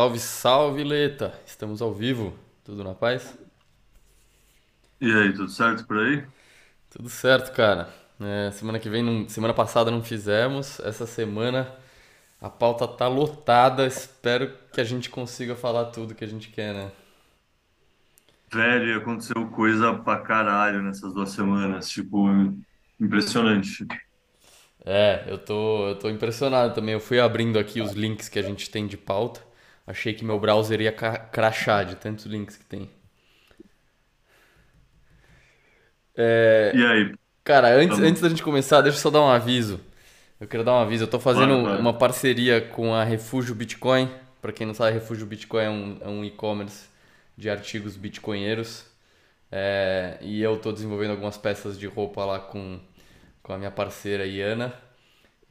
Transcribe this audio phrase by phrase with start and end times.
[0.00, 1.38] Salve, salve, Leta!
[1.46, 2.32] Estamos ao vivo.
[2.64, 3.36] Tudo na paz?
[5.00, 6.26] E aí, tudo certo por aí?
[6.90, 7.88] Tudo certo, cara.
[8.20, 10.80] É, semana que vem, não- semana passada não fizemos.
[10.80, 11.72] Essa semana
[12.40, 13.86] a pauta tá lotada.
[13.86, 16.92] Espero que a gente consiga falar tudo que a gente quer, né?
[18.52, 22.26] Velho, aconteceu coisa pra caralho nessas duas semanas, tipo,
[23.00, 23.86] impressionante.
[24.84, 26.94] É, eu tô, eu tô impressionado também.
[26.94, 29.40] Eu fui abrindo aqui os links que a gente tem de pauta.
[29.90, 32.90] Achei que meu browser ia crashar de tantos links que tem.
[36.72, 37.14] E aí?
[37.44, 39.80] Cara, antes, antes da gente começar, deixa eu só dar um aviso.
[40.40, 41.04] Eu quero dar um aviso.
[41.04, 41.80] Eu tô fazendo Claro, claro.
[41.80, 44.10] uma parceria com a Refúgio Bitcoin.
[44.40, 46.88] Pra quem não sabe, Refúgio Bitcoin é um, é um e-commerce
[47.36, 48.86] de artigos bitcoinheiros.
[49.52, 52.80] É, e eu tô desenvolvendo algumas peças de roupa lá com,
[53.42, 54.74] com a minha parceira Iana.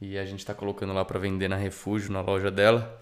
[0.00, 3.00] E a gente tá colocando lá pra vender na Refúgio, na loja dela.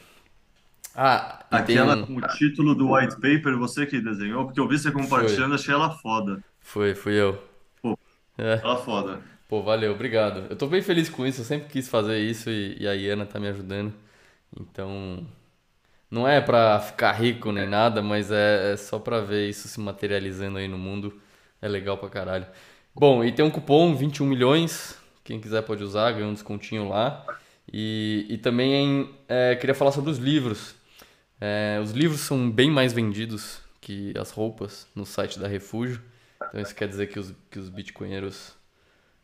[0.94, 2.05] Ah, Aquela um.
[2.05, 4.45] com o título do white paper, você que desenhou?
[4.45, 6.42] Porque eu vi você Foi, compartilhando, achei ela foda.
[6.59, 7.42] foi, fui eu.
[7.81, 7.98] Pô,
[8.38, 9.23] É, ela foda.
[9.48, 10.48] pô, valeu, obrigado.
[10.52, 13.25] Eu tô bem feliz com isso, eu sempre quis fazer isso e, e a Iana
[13.25, 13.94] tá me ajudando.
[14.59, 15.28] Então,
[16.11, 19.80] não é pra ficar rico nem nada, mas é, é só pra ver isso se
[19.82, 21.21] materializando aí no mundo.
[21.62, 22.45] É legal pra caralho.
[22.94, 27.26] Bom, e tem um cupom 21 milhões, quem quiser pode usar, ganha um descontinho lá.
[27.72, 30.76] E, e também é, queria falar sobre os livros.
[31.40, 36.02] É, os livros são bem mais vendidos que as roupas no site da Refúgio.
[36.48, 38.56] Então isso quer dizer que os, que os bitcoinheiros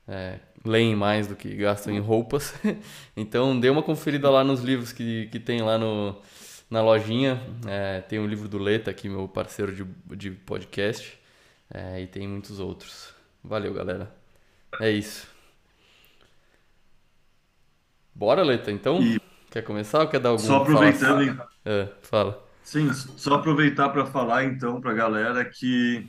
[0.08, 2.54] é, leem mais do que gastam em roupas.
[3.16, 6.22] Então dê uma conferida lá nos livros que, que tem lá no,
[6.70, 7.42] na lojinha.
[7.68, 11.18] É, tem o livro do Leta, aqui, meu parceiro de, de podcast.
[11.74, 13.14] É, e tem muitos outros.
[13.44, 14.14] Valeu, galera.
[14.80, 15.28] É isso.
[18.14, 19.02] Bora, Leta, então?
[19.02, 19.20] E
[19.54, 20.90] Quer começar ou quer dar só algum falar?
[20.90, 21.38] aproveitando, hein?
[21.64, 22.44] É, fala.
[22.64, 26.08] Sim, só aproveitar para falar então pra galera que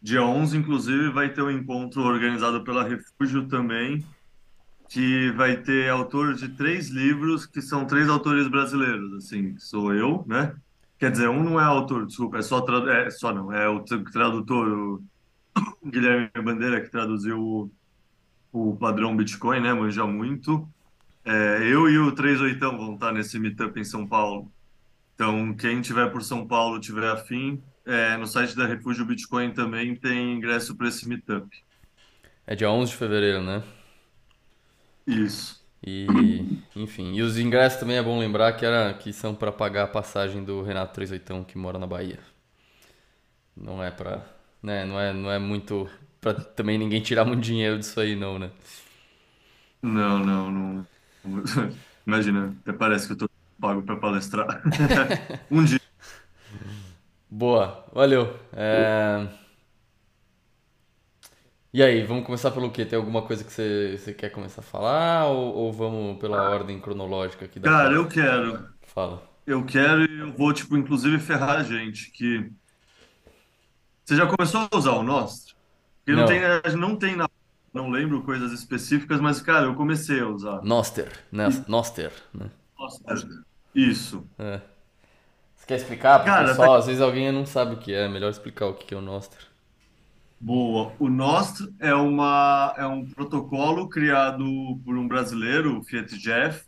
[0.00, 4.06] dia 11, inclusive, vai ter um encontro organizado pela Refúgio também,
[4.88, 10.24] que vai ter autor de três livros que são três autores brasileiros, assim, sou eu,
[10.28, 10.54] né?
[11.02, 13.80] Quer dizer, um não é autor, desculpa, é só, tradu- é só não, é o
[13.80, 15.02] tra- tradutor, o
[15.84, 17.72] Guilherme Bandeira, que traduziu o,
[18.52, 19.74] o Padrão Bitcoin, né?
[19.74, 20.64] Manja muito.
[21.24, 24.48] É, eu e o 38 vão estar nesse meetup em São Paulo.
[25.16, 29.96] Então, quem tiver por São Paulo, tiver afim, é, no site da Refúgio Bitcoin também
[29.96, 31.48] tem ingresso para esse meetup.
[32.46, 33.64] É dia 11 de fevereiro, né?
[35.04, 35.61] Isso.
[35.84, 39.84] E, enfim, e os ingressos também é bom lembrar que, era, que são para pagar
[39.84, 42.20] a passagem do Renato 38 que mora na Bahia.
[43.56, 44.24] Não é pra,
[44.62, 45.88] né, não é, não é muito
[46.20, 48.50] pra também ninguém tirar muito dinheiro disso aí não, né?
[49.82, 50.86] Não, não, não.
[52.06, 53.28] Imagina, até parece que eu tô
[53.60, 54.62] pago para palestrar.
[55.50, 55.80] Um dia.
[57.30, 58.38] Boa, valeu.
[58.52, 59.26] É,
[61.72, 62.84] E aí, vamos começar pelo quê?
[62.84, 66.78] Tem alguma coisa que você, você quer começar a falar ou, ou vamos pela ordem
[66.80, 68.14] cronológica aqui da Cara, eu pauta?
[68.14, 68.68] quero.
[68.82, 69.22] Fala.
[69.46, 72.50] Eu quero e eu vou, tipo, inclusive ferrar a gente, que...
[74.04, 75.54] Você já começou a usar o Nostr?
[76.04, 77.28] Porque não tem, Não, não tem na...
[77.72, 80.62] Não lembro coisas específicas, mas, cara, eu comecei a usar.
[80.62, 81.48] Noster, né?
[81.66, 82.50] Noster, né?
[83.74, 84.26] isso.
[84.38, 84.60] É.
[85.56, 86.74] Você quer explicar pro Cara, tá pessoal?
[86.74, 88.96] Às vezes alguém não sabe o que é, é melhor explicar o que que é
[88.96, 89.51] o Nostr.
[90.42, 90.92] Boa.
[90.98, 94.44] O Nostr é uma é um protocolo criado
[94.84, 96.64] por um brasileiro, o Fiat Jeff,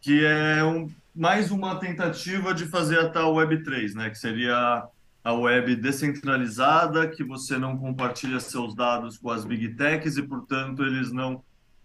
[0.00, 4.10] que é um, mais uma tentativa de fazer a tal Web3, né?
[4.10, 4.84] Que seria
[5.24, 10.84] a web descentralizada, que você não compartilha seus dados com as big techs e, portanto,
[10.84, 11.42] eles não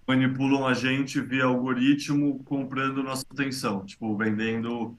[0.07, 4.95] manipulam a gente via algoritmo comprando nossa atenção, tipo, vendendo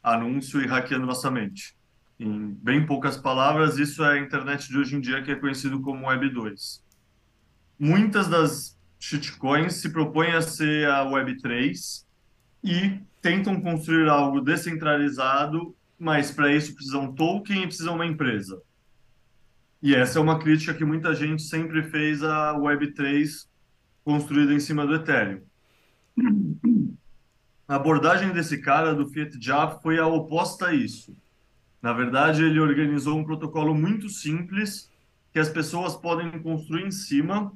[0.00, 1.74] anúncio e hackeando nossa mente.
[2.18, 5.80] Em bem poucas palavras, isso é a internet de hoje em dia, que é conhecido
[5.80, 6.84] como Web 2.
[7.78, 12.06] Muitas das shitcoins se propõem a ser a Web 3
[12.62, 18.62] e tentam construir algo descentralizado, mas para isso precisam um token e precisam uma empresa.
[19.82, 23.46] E essa é uma crítica que muita gente sempre fez à Web 3
[24.04, 25.42] construída em cima do Ethereum.
[27.66, 31.16] a abordagem desse cara do Fiat Java foi a oposta a isso.
[31.84, 34.90] Na verdade, ele organizou um protocolo muito simples
[35.30, 37.52] que as pessoas podem construir em cima.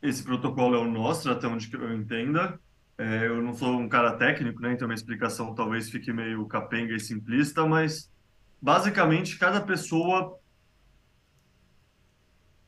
[0.00, 2.56] Esse protocolo é o nosso, até onde eu entenda.
[2.96, 4.74] É, eu não sou um cara técnico, né?
[4.74, 8.08] Então minha explicação talvez fique meio capenga e simplista, mas
[8.62, 10.38] basicamente cada pessoa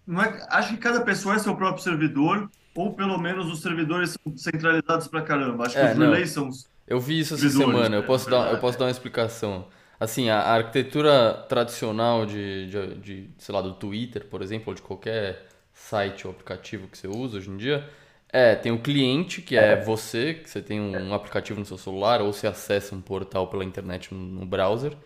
[0.08, 4.37] é, acho que cada pessoa é seu próprio servidor, ou pelo menos os servidores são
[4.37, 5.66] centralizados pra caramba.
[5.66, 6.06] Acho que É, os não.
[6.06, 8.00] relays são os Eu vi isso essa semana, eu?
[8.00, 9.69] Na posso dar, eu posso dar uma explicação.
[10.00, 14.75] Assim, a a arquitetura tradicional de, de, de, sei lá, do Twitter, por exemplo, ou
[14.75, 17.88] de qualquer site ou aplicativo que você usa hoje em dia,
[18.32, 22.20] é, tem o cliente, que é você, que você tem um aplicativo no seu celular,
[22.23, 24.97] ou você acessa um portal pela internet no, no browser,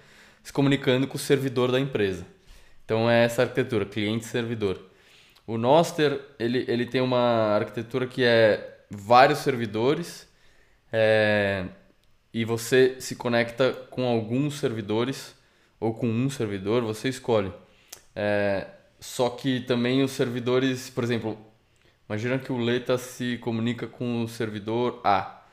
[0.42, 2.26] se comunicando com o servidor da empresa.
[2.84, 4.78] Então é essa arquitetura, cliente-servidor.
[5.46, 10.28] O Noster, ele, ele tem uma arquitetura que é vários servidores,
[10.92, 11.66] é,
[12.34, 15.36] e você se conecta com alguns servidores
[15.78, 17.52] ou com um servidor, você escolhe.
[18.14, 18.66] É,
[18.98, 21.38] só que também os servidores, por exemplo,
[22.08, 25.44] imagina que o Leta se comunica com o servidor A.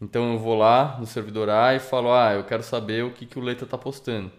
[0.00, 3.26] Então eu vou lá no servidor A e falo, ah, eu quero saber o que,
[3.26, 4.30] que o Leta está postando.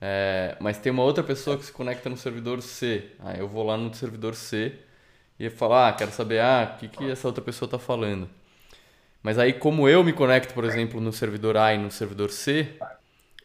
[0.00, 3.10] É, mas tem uma outra pessoa que se conecta no servidor C.
[3.18, 4.74] Aí eu vou lá no servidor C
[5.38, 8.28] e falo, ah, quero saber, ah, o que, que essa outra pessoa está falando.
[9.22, 12.76] Mas aí, como eu me conecto, por exemplo, no servidor A e no servidor C,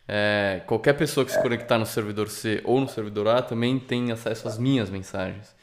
[0.08, 4.12] é, qualquer pessoa que se conectar no servidor C ou no servidor A também tem
[4.12, 5.56] acesso às minhas mensagens.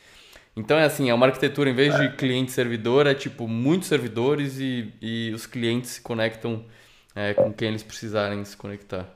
[0.57, 4.93] Então é assim, é uma arquitetura, em vez de cliente-servidor, é tipo muitos servidores e,
[5.01, 6.65] e os clientes se conectam
[7.15, 9.09] é, com quem eles precisarem se conectar.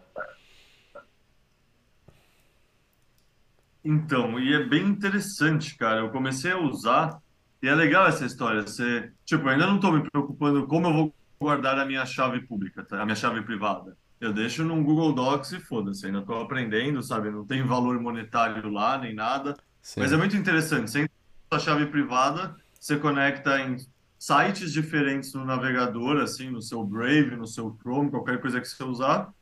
[3.85, 6.01] Então, e é bem interessante, cara.
[6.01, 7.21] Eu comecei a usar
[7.65, 8.61] e é legal essa história.
[8.61, 12.41] Você, tipo, eu ainda não estou me preocupando como eu vou guardar a minha chave
[12.41, 13.01] pública, tá?
[13.01, 13.97] A minha chave privada.
[14.21, 16.05] Eu deixo num Google Docs e foda-se.
[16.05, 17.31] Ainda estou aprendendo, sabe?
[17.31, 19.57] Não tem valor monetário lá nem nada.
[19.97, 20.91] Mas é Sim, muito interessante.
[20.91, 21.15] Você entra
[21.51, 23.79] na chave privada, você conecta em
[24.19, 28.85] sites diferentes no navegador, assim, no seu Brave, no seu Chrome, qualquer coisa que você
[28.85, 29.33] usar.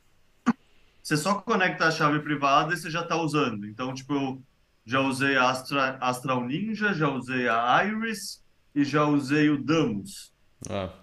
[1.01, 3.67] Você só conecta a chave privada e você já está usando.
[3.67, 4.41] Então, tipo, eu
[4.85, 8.43] já usei a Astra, Astral Ninja, já usei a Iris
[8.75, 10.33] e já usei o Damus.
[10.69, 10.93] ah,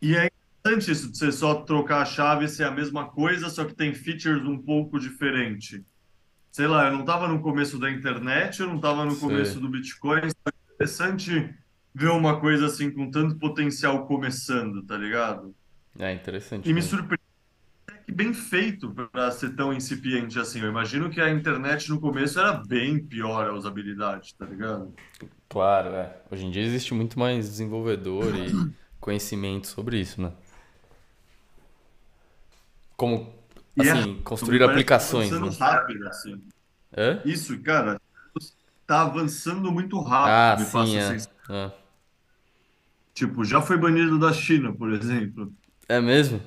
[0.00, 0.28] E é
[0.64, 3.74] interessante isso de você só trocar a chave e ser a mesma coisa, só que
[3.74, 5.84] tem features um pouco diferente.
[6.52, 9.70] Sei lá, eu não estava no começo da internet, eu não estava no começo do
[9.70, 10.22] Bitcoin.
[10.22, 11.54] É interessante
[11.94, 15.56] ver uma coisa assim com tanto potencial começando, tá ligado?
[15.98, 16.82] É interessante E me mesmo.
[16.82, 17.22] surpreende
[18.14, 20.60] bem feito para ser tão incipiente assim.
[20.60, 24.96] Eu imagino que a internet no começo era bem pior a usabilidade, tá ligado?
[25.48, 26.16] Claro, é.
[26.30, 28.66] Hoje em dia existe muito mais desenvolvedor e
[29.00, 30.32] conhecimento sobre isso, né?
[32.96, 33.32] Como,
[33.78, 35.56] é assim, construir tá aplicações, avançando né?
[35.58, 36.42] rápido, assim.
[36.96, 37.20] Hã?
[37.24, 38.00] Isso, cara,
[38.86, 41.02] tá avançando muito Ah, rápido, me sim, é.
[41.02, 41.32] sensação.
[41.48, 41.72] É,
[43.14, 45.52] Tipo, já foi banido da China, por exemplo.
[45.88, 46.40] É mesmo?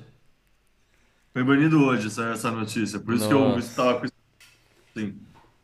[1.32, 3.58] Foi banido hoje essa, essa notícia, por isso que eu Nossa.
[3.58, 4.06] estava com
[4.96, 5.20] assim.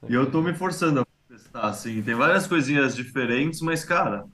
[0.08, 2.02] E eu tô me forçando a testar, assim.
[2.02, 4.26] Tem várias coisinhas diferentes, mas, cara,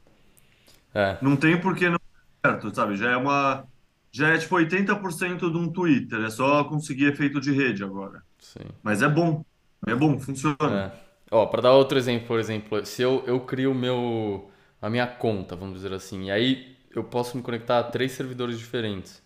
[0.94, 1.98] É, não tem por que não
[2.44, 2.96] certo, sabe?
[2.96, 3.66] Já é uma.
[4.12, 8.22] Já é tipo 80% de um Twitter, é só conseguir efeito de rede agora.
[8.38, 8.72] sim.
[8.82, 9.44] Mas é bom,
[9.86, 10.56] é bom, funciona.
[10.64, 10.92] É.
[11.30, 15.56] Ó, para dar outro exemplo, por exemplo, se eu, eu crio meu, a minha conta,
[15.56, 19.22] vamos dizer assim, e aí eu posso me conectar a três servidores diferentes.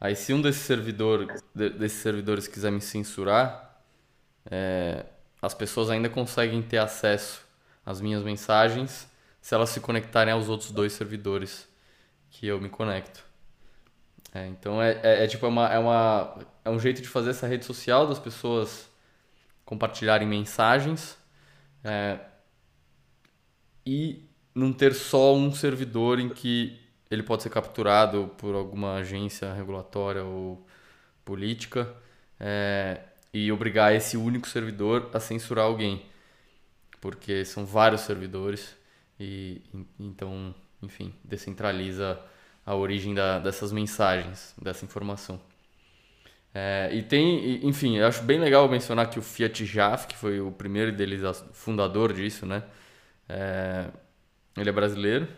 [0.00, 3.82] Aí se um desses servidor, de- desses servidores quiser me censurar,
[4.50, 5.06] é,
[5.40, 7.42] as pessoas ainda conseguem ter acesso
[7.84, 9.08] às minhas mensagens
[9.40, 11.68] se elas se conectarem aos outros dois servidores
[12.30, 13.24] que eu me conecto.
[14.34, 17.30] É, então é, é, é tipo é uma, é uma, é um jeito de fazer
[17.30, 18.90] essa rede social das pessoas
[19.64, 21.18] compartilharem mensagens
[21.84, 22.20] é,
[23.84, 24.24] e
[24.54, 30.24] não ter só um servidor em que ele pode ser capturado por alguma agência regulatória
[30.24, 30.66] ou
[31.24, 31.94] política
[32.40, 33.00] é,
[33.34, 36.06] e obrigar esse único servidor a censurar alguém,
[37.00, 38.76] porque são vários servidores
[39.20, 42.18] e en- então, enfim, descentraliza
[42.64, 45.40] a origem da- dessas mensagens, dessa informação.
[46.54, 50.40] É, e tem, enfim, eu acho bem legal mencionar que o Fiat Jaf, que foi
[50.40, 50.94] o primeiro
[51.52, 52.62] fundador disso, né?
[53.28, 53.86] É,
[54.56, 55.28] ele é brasileiro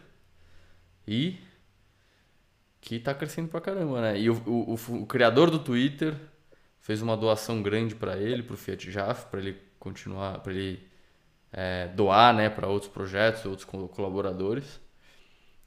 [1.06, 1.38] e
[2.88, 4.18] que tá crescendo pra caramba, né?
[4.18, 6.14] E o, o, o, o criador do Twitter
[6.80, 10.88] fez uma doação grande pra ele, pro Fiat Jaf, pra ele continuar, para ele
[11.52, 14.80] é, doar, né, para outros projetos, outros co- colaboradores.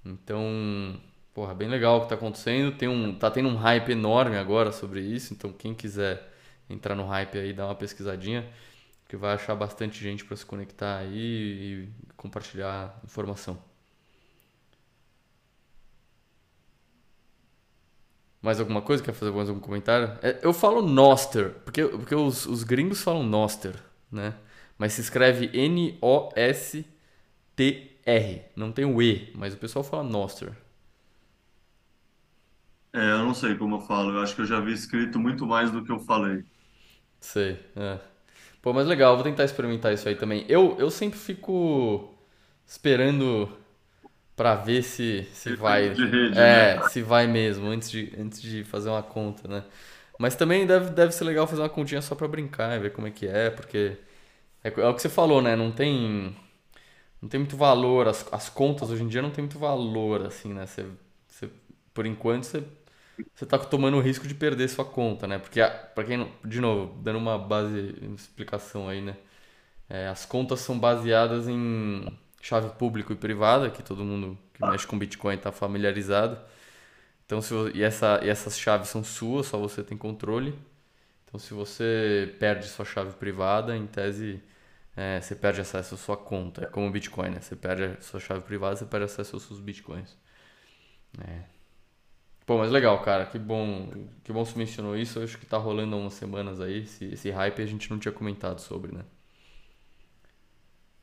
[0.06, 1.00] Então,
[1.34, 2.76] porra, bem legal o que tá acontecendo.
[2.78, 6.30] Tem um, tá tendo um hype enorme agora sobre isso, então quem quiser
[6.70, 8.48] entrar no hype aí, dar uma pesquisadinha,
[9.10, 13.71] que vai achar bastante gente para se conectar aí e compartilhar informação.
[18.42, 19.04] Mais alguma coisa?
[19.04, 20.18] Quer fazer mais algum comentário?
[20.22, 23.76] É, eu falo Noster, porque, porque os, os gringos falam Noster,
[24.12, 24.34] né?
[24.78, 26.86] Mas se escreve N-O-S-T-R.
[28.56, 30.54] Não tem o E, mas o pessoal fala Noster.
[32.94, 34.12] É, eu não sei como eu falo.
[34.14, 36.44] Eu acho que eu já vi escrito muito mais do que eu falei.
[37.20, 38.00] Sei, é.
[38.62, 40.46] Pô, mas legal, vou tentar experimentar isso aí também.
[40.50, 42.14] Eu, eu sempre fico
[42.68, 43.50] esperando
[44.42, 45.98] pra ver se, se vai.
[46.34, 46.82] É, né?
[46.82, 49.64] se vai mesmo, antes de, antes de fazer uma conta, né?
[50.18, 53.08] Mas também deve, deve ser legal fazer uma continha só pra brincar e ver como
[53.08, 53.98] é que é, porque
[54.64, 55.56] é, é o que você falou, né?
[55.56, 56.36] Não tem,
[57.22, 60.54] não tem muito valor, as, as contas hoje em dia não tem muito valor, assim,
[60.54, 60.66] né?
[60.66, 60.86] Você,
[61.28, 61.50] você,
[61.94, 62.64] por enquanto você,
[63.36, 65.40] você tá tomando o risco de perder sua conta, né?
[65.40, 69.18] Porque, a- pra quem de novo, dando uma base, uma explicação aí, né?
[69.90, 72.08] É, as contas são baseadas em
[72.42, 76.40] chave público e privada, que todo mundo que mexe com Bitcoin está familiarizado.
[77.26, 80.54] Então, se, e, essa, e essas chaves são suas, só você tem controle.
[81.26, 84.42] Então, se você perde sua chave privada, em tese,
[84.96, 86.64] é, você perde acesso à sua conta.
[86.64, 87.40] É como o Bitcoin, né?
[87.42, 90.18] Você perde a sua chave privada, você perde acesso aos seus Bitcoins.
[91.20, 91.44] É.
[92.46, 93.26] Pô, mas legal, cara.
[93.26, 93.90] Que bom,
[94.24, 95.20] que bom você mencionou isso.
[95.20, 96.80] Eu acho que tá rolando há umas semanas aí.
[96.84, 99.06] Esse, esse hype a gente não tinha comentado sobre, né?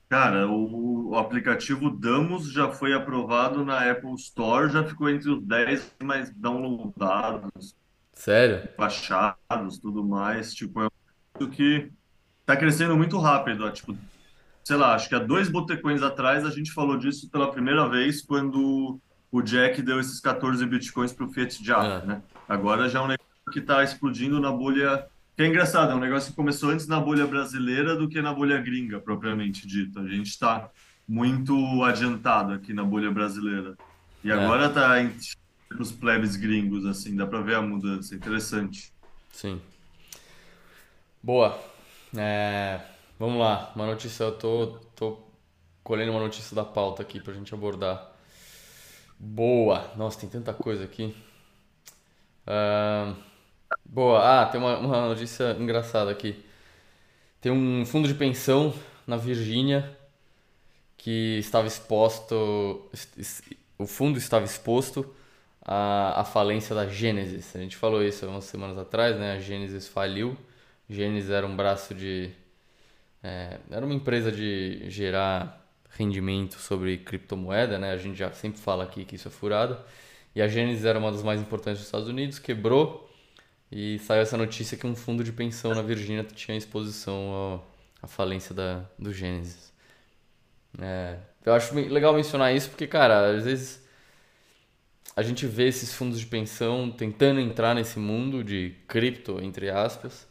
[0.08, 5.42] Cara, o, o aplicativo Damos já foi aprovado na Apple Store, já ficou entre os
[5.44, 7.76] 10 mais downloadados,
[8.14, 8.68] Sério?
[8.76, 10.54] baixados, tudo mais.
[10.54, 10.88] Tipo, é
[11.40, 11.92] um que
[12.46, 13.64] tá crescendo muito rápido.
[13.66, 13.70] ó.
[13.70, 13.96] Tipo,
[14.64, 18.22] sei lá, acho que há dois botecões atrás a gente falou disso pela primeira vez
[18.22, 19.00] quando
[19.30, 22.22] o Jack deu esses 14 bitcoins para o Fiat Ah, Jaffe, né?
[22.48, 25.06] Agora já é um negócio que está explodindo na bolha.
[25.38, 28.34] Que é engraçado, é um negócio que começou antes na bolha brasileira do que na
[28.34, 30.00] bolha gringa, propriamente dito.
[30.00, 30.68] A gente está
[31.06, 31.54] muito
[31.84, 33.78] adiantado aqui na bolha brasileira.
[34.24, 34.94] E é, agora está
[35.78, 38.16] os plebes gringos, assim, dá para ver a mudança.
[38.16, 38.92] Interessante.
[39.30, 39.62] sim.
[41.22, 41.56] Boa.
[42.16, 42.80] É,
[43.16, 43.70] vamos lá.
[43.76, 44.66] Uma notícia, eu tô,
[44.96, 45.20] tô
[45.84, 48.10] colhendo uma notícia da pauta aqui pra gente abordar.
[49.16, 49.88] Boa.
[49.96, 51.14] Nossa, tem tanta coisa aqui.
[52.44, 53.14] Ah,
[53.84, 54.42] boa.
[54.42, 56.44] Ah, tem uma, uma notícia engraçada aqui.
[57.40, 58.74] Tem um fundo de pensão
[59.06, 59.96] na Virgínia
[60.96, 62.90] que estava exposto,
[63.78, 65.14] o fundo estava exposto
[65.62, 67.54] à, à falência da Gênesis.
[67.54, 69.34] A gente falou isso há umas semanas atrás, né?
[69.34, 70.36] A Gênesis faliu.
[70.90, 72.30] Gênesis era um braço de,
[73.22, 77.92] é, era uma empresa de gerar rendimento sobre criptomoeda, né?
[77.92, 79.84] A gente já sempre fala aqui que isso é furada.
[80.34, 83.07] E a Gênesis era uma das mais importantes dos Estados Unidos, quebrou
[83.70, 87.62] e saiu essa notícia que um fundo de pensão na Virgínia tinha exposição
[88.02, 89.72] à falência da, do Gênesis.
[90.80, 93.86] É, eu acho legal mencionar isso porque, cara, às vezes
[95.16, 100.28] a gente vê esses fundos de pensão tentando entrar nesse mundo de cripto, entre aspas,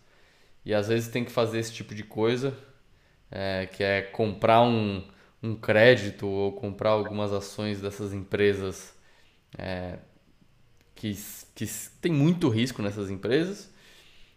[0.66, 2.58] e às vezes tem que fazer esse tipo de coisa,
[3.30, 5.04] é, que é comprar um,
[5.44, 8.96] um crédito ou comprar algumas ações dessas empresas
[10.98, 11.18] que,
[11.56, 11.66] que
[12.02, 13.72] tem muito risco nessas empresas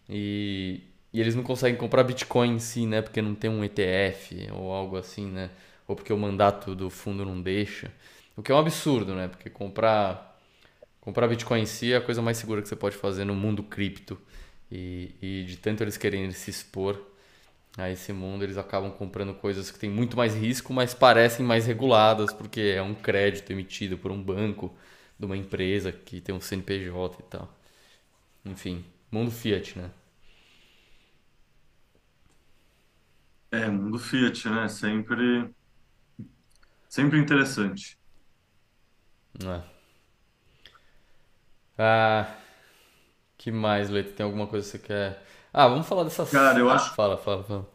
[0.09, 3.03] e, e eles não conseguem comprar Bitcoin em si, né?
[3.03, 5.51] Porque não tem um ETF ou algo assim, né?
[5.89, 7.91] Ou porque o mandato do fundo não deixa.
[8.37, 9.29] O que é um absurdo, né?
[9.29, 10.39] Porque comprar,
[11.01, 13.63] comprar Bitcoin em si é a coisa mais segura que você pode fazer no mundo
[13.63, 14.19] cripto.
[14.71, 17.01] E, e de tanto eles querem se expor
[17.77, 21.67] a esse mundo, eles acabam comprando coisas que têm muito mais risco, mas parecem mais
[21.67, 24.75] reguladas, porque é um crédito emitido por um banco
[25.21, 27.49] de uma empresa que tem um CNPJ e tal.
[28.47, 29.91] Enfim, mundo Fiat, né?
[33.53, 34.69] É, mundo Fiat, né?
[34.69, 35.53] Sempre,
[36.89, 37.99] sempre interessante.
[39.45, 39.63] É.
[41.79, 42.37] Ah,
[43.39, 44.13] que mais, Leite?
[44.13, 45.23] Tem alguma coisa que você quer?
[45.53, 46.61] Ah, vamos falar Cara, dessas.
[46.61, 46.97] eu acho.
[46.97, 47.69] Fala, fala, fala.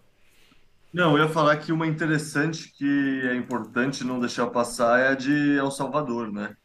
[0.91, 2.85] Não, eu ia falar que uma interessante que
[3.27, 6.55] é importante não deixar passar é a de El Salvador, né?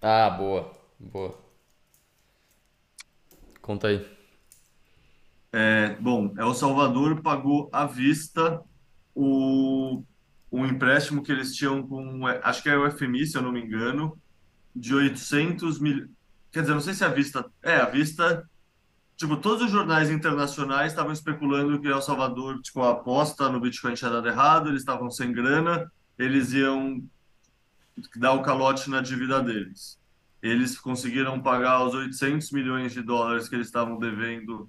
[0.00, 1.36] Ah, boa, boa.
[3.60, 4.06] Conta aí.
[5.52, 8.62] É, bom, El Salvador pagou à vista
[9.14, 10.04] o,
[10.50, 13.60] o empréstimo que eles tinham com, acho que é o FMI, se eu não me
[13.60, 14.16] engano,
[14.74, 16.08] de 800 mil.
[16.52, 17.44] Quer dizer, não sei se é à vista.
[17.62, 18.48] É, à vista.
[19.16, 23.94] Tipo, todos os jornais internacionais estavam especulando que El Salvador, tipo, a aposta no Bitcoin
[23.94, 27.02] tinha dado errado, eles estavam sem grana, eles iam
[28.16, 29.98] dar o calote na dívida deles.
[30.42, 34.68] eles conseguiram pagar os 800 milhões de dólares que eles estavam devendo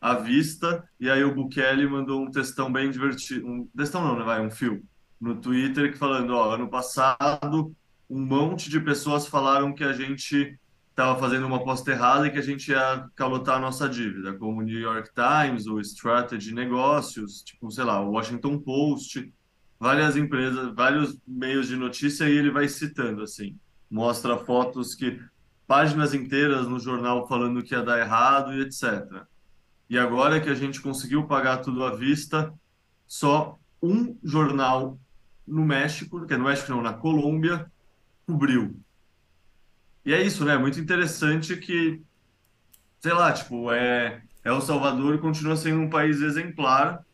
[0.00, 4.24] à vista, e aí o Bukele mandou um textão bem divertido, um textão não, né,
[4.24, 4.82] vai, um fio,
[5.20, 7.74] no Twitter falando, ó, ano passado
[8.10, 10.58] um monte de pessoas falaram que a gente
[10.90, 14.58] estava fazendo uma aposta errada e que a gente ia calotar a nossa dívida, como
[14.58, 19.32] o New York Times, o Strategy Negócios, tipo, sei lá, o Washington Post,
[19.80, 23.58] várias empresas, vários meios de notícia e ele vai citando assim,
[23.90, 25.18] mostra fotos que
[25.66, 29.24] páginas inteiras no jornal falando que ia dar errado e etc.
[29.88, 32.52] E agora que a gente conseguiu pagar tudo à vista,
[33.06, 34.98] só um jornal
[35.46, 37.70] no México, que é no México não, na Colômbia,
[38.26, 38.78] cobriu.
[40.04, 40.56] E é isso, né?
[40.58, 42.00] Muito interessante que,
[43.00, 47.04] sei lá, tipo, é, El Salvador continua sendo um país exemplar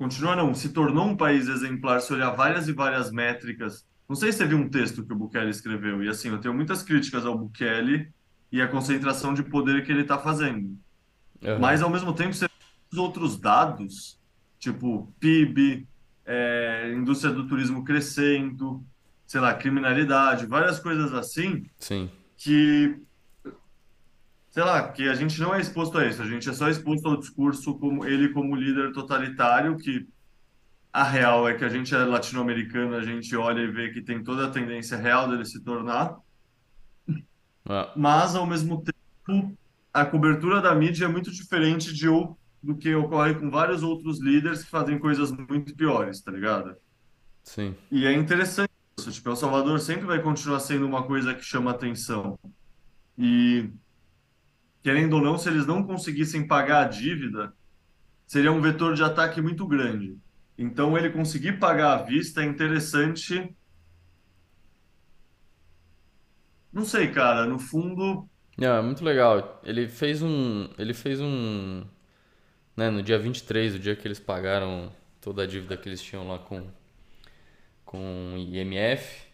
[0.00, 3.86] Continua não, se tornou um país exemplar se olhar várias e várias métricas.
[4.08, 6.54] Não sei se você viu um texto que o Bukele escreveu, e assim, eu tenho
[6.54, 8.10] muitas críticas ao Bukele
[8.50, 10.74] e a concentração de poder que ele está fazendo.
[11.44, 11.58] Aham.
[11.58, 12.48] Mas, ao mesmo tempo, você
[12.90, 14.18] os outros dados,
[14.58, 15.86] tipo PIB,
[16.24, 18.82] é, indústria do turismo crescendo,
[19.26, 22.10] sei lá, criminalidade, várias coisas assim, Sim.
[22.38, 22.96] que,
[24.50, 27.08] sei lá, que a gente não é exposto a isso, a gente é só exposto
[27.08, 30.06] ao discurso como ele como líder totalitário, que
[30.92, 34.22] A real é que a gente é latino-americano, a gente olha e vê que tem
[34.24, 36.16] toda a tendência real dele se tornar,
[37.64, 39.56] Ah, mas ao mesmo tempo
[39.92, 44.20] a cobertura da mídia é muito diferente de ou- do que ocorre com vários outros
[44.20, 46.76] líderes que fazem coisas muito piores, tá ligado?
[47.44, 47.76] sim.
[47.90, 51.70] E é interessante isso, tipo, El Salvador sempre vai continuar sendo uma coisa que chama
[51.72, 52.38] atenção.
[53.18, 53.70] E
[54.82, 57.52] querendo ou não, se eles não conseguissem pagar a dívida,
[58.26, 60.16] seria um vetor de ataque muito grande.
[60.56, 63.54] Então, ele conseguir pagar à vista é interessante
[66.72, 67.46] Não sei, cara.
[67.46, 68.28] No fundo,
[68.58, 69.60] é muito legal.
[69.64, 70.68] Ele fez um.
[70.78, 71.84] Ele fez um.
[72.76, 76.26] Né, no dia 23, o dia que eles pagaram toda a dívida que eles tinham
[76.26, 76.66] lá com,
[77.84, 79.26] com IMF,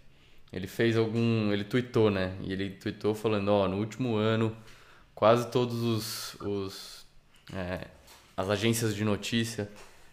[0.53, 1.53] ele fez algum.
[1.53, 2.37] Ele tweetou, né?
[2.43, 4.57] E ele tweetou falando: Ó, no último ano,
[5.17, 6.35] quase todos os.
[6.41, 7.07] os
[7.53, 7.89] é,
[8.37, 9.69] as agências de notícia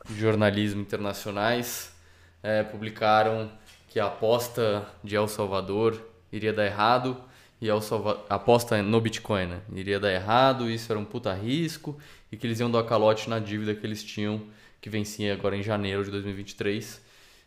[0.10, 1.94] de jornalismo internacionais
[2.42, 3.52] é, publicaram
[3.90, 7.22] que a aposta de El Salvador iria dar errado
[7.60, 8.24] e El Salva...
[8.30, 9.62] a aposta no Bitcoin né?
[9.74, 11.98] iria dar errado, isso era um puta risco
[12.32, 14.42] e que eles iam dar calote na dívida que eles tinham,
[14.80, 17.02] que vencia agora em janeiro de 2023,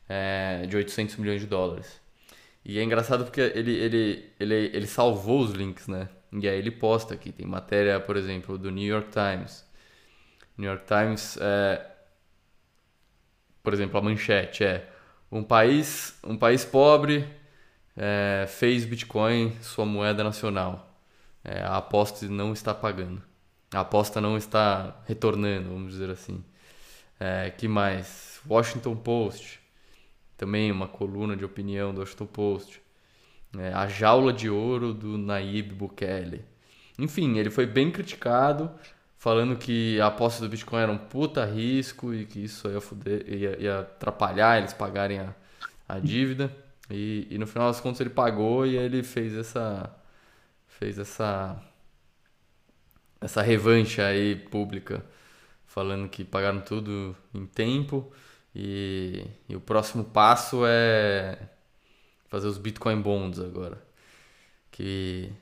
[0.08, 2.00] é, de 800 milhões de dólares.
[2.64, 6.08] E é engraçado porque ele, ele, ele, ele salvou os links, né?
[6.32, 9.64] E aí ele posta aqui, tem matéria, por exemplo, do New York Times.
[10.58, 11.86] New York Times é,
[13.66, 14.88] por exemplo, a manchete é
[15.28, 17.26] um país, um país pobre
[17.96, 20.96] é, fez Bitcoin sua moeda nacional.
[21.42, 23.20] É, a aposta não está pagando.
[23.72, 26.44] A aposta não está retornando, vamos dizer assim.
[27.18, 28.40] É, que mais?
[28.48, 29.60] Washington Post,
[30.36, 32.80] também uma coluna de opinião do Washington Post.
[33.58, 36.44] É, a jaula de ouro do Nayib Bukele.
[36.98, 38.70] Enfim, ele foi bem criticado,
[39.18, 43.24] falando que a aposta do Bitcoin era um puta risco e que isso ia, fuder,
[43.26, 45.34] ia, ia atrapalhar eles pagarem a,
[45.88, 46.54] a dívida.
[46.90, 49.94] E, e no final das contas ele pagou e ele fez essa
[50.68, 51.60] fez essa
[53.20, 55.04] essa revanche aí pública,
[55.66, 58.12] falando que pagaram tudo em tempo
[58.54, 61.38] e, e o próximo passo é
[62.28, 63.82] fazer os Bitcoin Bonds agora.
[64.70, 65.32] Que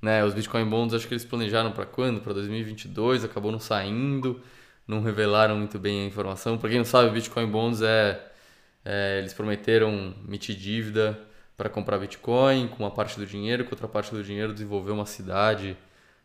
[0.00, 0.24] né?
[0.24, 2.20] Os Bitcoin Bonds acho que eles planejaram para quando?
[2.20, 4.40] Para 2022, acabou não saindo,
[4.86, 6.56] não revelaram muito bem a informação.
[6.58, 8.20] Para quem não sabe, Bitcoin Bonds é,
[8.84, 11.18] é eles prometeram emitir dívida
[11.56, 15.06] para comprar Bitcoin com uma parte do dinheiro, com outra parte do dinheiro desenvolver uma
[15.06, 15.76] cidade,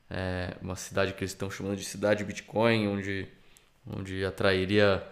[0.09, 3.27] é, uma cidade que eles estão chamando de cidade Bitcoin, onde
[3.85, 5.03] onde atrairia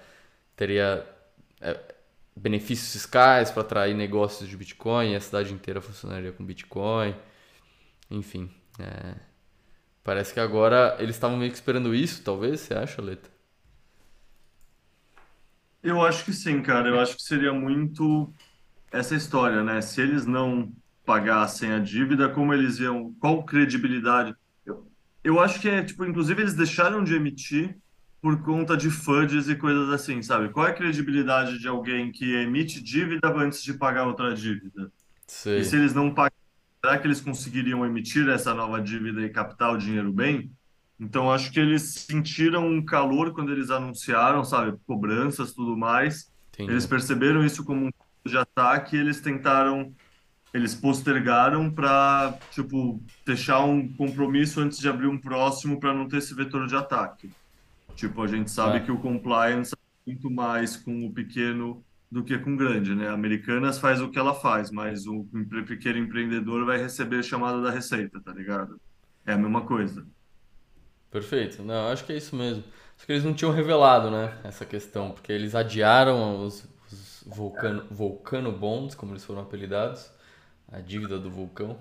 [0.56, 1.06] teria
[1.60, 1.78] é,
[2.36, 7.16] benefícios fiscais para atrair negócios de Bitcoin, e a cidade inteira funcionaria com Bitcoin.
[8.10, 9.16] Enfim, é,
[10.04, 13.30] parece que agora eles estavam meio que esperando isso, talvez, você acha, Leta?
[15.84, 16.90] eu acho que sim, cara.
[16.90, 18.32] Eu acho que seria muito
[18.92, 19.82] essa história, né?
[19.82, 20.72] Se eles não
[21.06, 24.36] pagassem a dívida, como eles iam, qual credibilidade?
[24.66, 24.88] Eu,
[25.24, 27.78] eu acho que é, tipo, inclusive eles deixaram de emitir
[28.22, 30.50] por conta de fudges e coisas assim, sabe?
[30.52, 34.92] Qual é a credibilidade de alguém que emite dívida antes de pagar outra dívida?
[35.56, 36.38] E Sei, se eles não pagam,
[36.84, 40.52] será que eles conseguiriam emitir essa nova dívida e captar o dinheiro bem?
[41.00, 46.32] Então, acho que eles sentiram um calor quando eles anunciaram, sabe, cobranças, tudo mais.
[46.68, 46.88] Eles entendi.
[46.88, 49.96] perceberam isso como um ponto de ataque e eles tentaram.
[50.54, 56.18] eles postergaram para, tipo, fechar um compromisso antes de abrir um próximo para não ter
[56.18, 57.36] esse vetor de ataque.
[58.02, 62.24] Tipo, a gente sabe É, que o compliance é muito mais com o pequeno do
[62.24, 63.08] que com o grande, né?
[63.10, 65.26] A Americanas faz o que ela faz, mas o
[65.68, 68.80] pequeno empreendedor vai receber chamada da Receita, tá ligado?
[69.26, 70.06] É a mesma coisa.
[71.10, 71.62] perfeito.
[71.64, 72.64] Não, acho que é isso mesmo.
[72.98, 77.86] Acho que eles não tinham revelado, né, essa questão, porque eles adiaram os, os vulcano,
[77.90, 80.12] vulcano bonds, como eles foram apelidados,
[80.72, 81.80] a dívida do vulcão.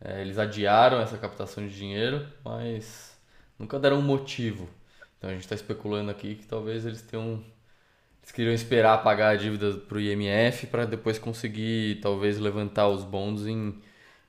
[0.00, 3.18] É, eles adiaram essa captação de dinheiro, mas
[3.58, 4.68] nunca deram um motivo.
[5.24, 7.42] Então a gente está especulando aqui que talvez eles tenham,
[8.22, 13.04] eles queriam esperar pagar a dívida para o IMF para depois conseguir talvez levantar os
[13.04, 13.74] bonds em,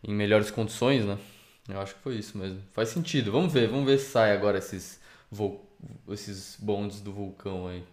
[0.04, 1.18] em melhores condições, né?
[1.70, 2.62] Eu acho que foi isso mesmo.
[2.74, 3.32] Faz sentido.
[3.32, 5.62] Vamos ver, vamos ver se sai agora esses vul-
[6.10, 7.84] esses bonds do vulcão aí.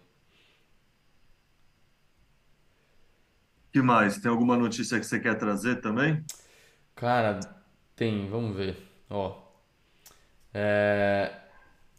[3.73, 4.17] que mais?
[4.19, 6.23] Tem alguma notícia que você quer trazer também?
[6.95, 7.39] Cara,
[7.95, 8.77] tem, vamos ver.
[9.09, 9.35] Ó,
[10.53, 11.31] é,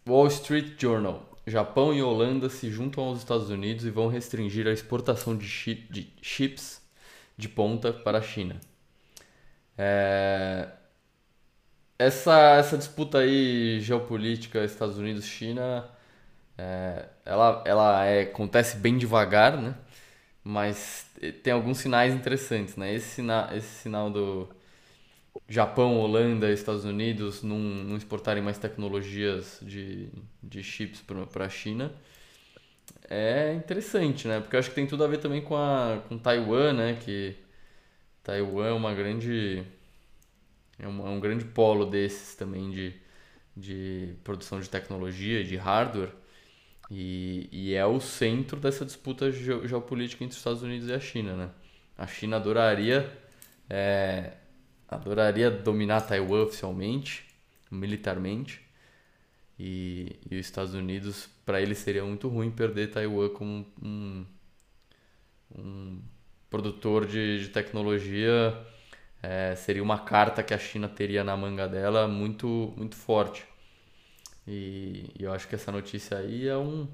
[0.06, 1.22] Wall Street Journal.
[1.46, 5.86] Japão e Holanda se juntam aos Estados Unidos e vão restringir a exportação de, chi-
[5.90, 6.80] de chips
[7.36, 8.58] de ponta para a China.
[9.76, 10.68] É,
[11.98, 15.88] essa, essa disputa aí geopolítica Estados Unidos-China,
[16.58, 19.74] é, ela, ela é- acontece bem devagar, né?
[20.44, 21.06] Mas
[21.42, 22.94] tem alguns sinais interessantes, né?
[22.94, 24.48] Esse, sina, esse sinal do
[25.48, 30.08] Japão, Holanda, Estados Unidos não, não exportarem mais tecnologias de,
[30.42, 31.92] de chips para a China
[33.08, 34.40] é interessante, né?
[34.40, 36.94] Porque eu acho que tem tudo a ver também com a com Taiwan, né?
[37.02, 37.36] Que
[38.24, 39.64] Taiwan é uma grande
[40.78, 42.94] é um, é um grande polo desses também de,
[43.56, 46.10] de produção de tecnologia, de hardware.
[46.90, 51.00] E, e é o centro dessa disputa geo- geopolítica entre os Estados Unidos e a
[51.00, 51.50] China, né?
[51.98, 53.10] A China adoraria,
[53.70, 54.34] é,
[54.88, 57.26] adoraria dominar Taiwan oficialmente,
[57.70, 58.60] militarmente,
[59.58, 64.26] e, e os Estados Unidos, para eles seria muito ruim perder Taiwan como um,
[65.56, 66.02] um
[66.50, 68.56] produtor de, de tecnologia,
[69.22, 73.44] é, seria uma carta que a China teria na manga dela muito, muito forte.
[74.46, 76.86] E, e eu acho que essa notícia aí é um,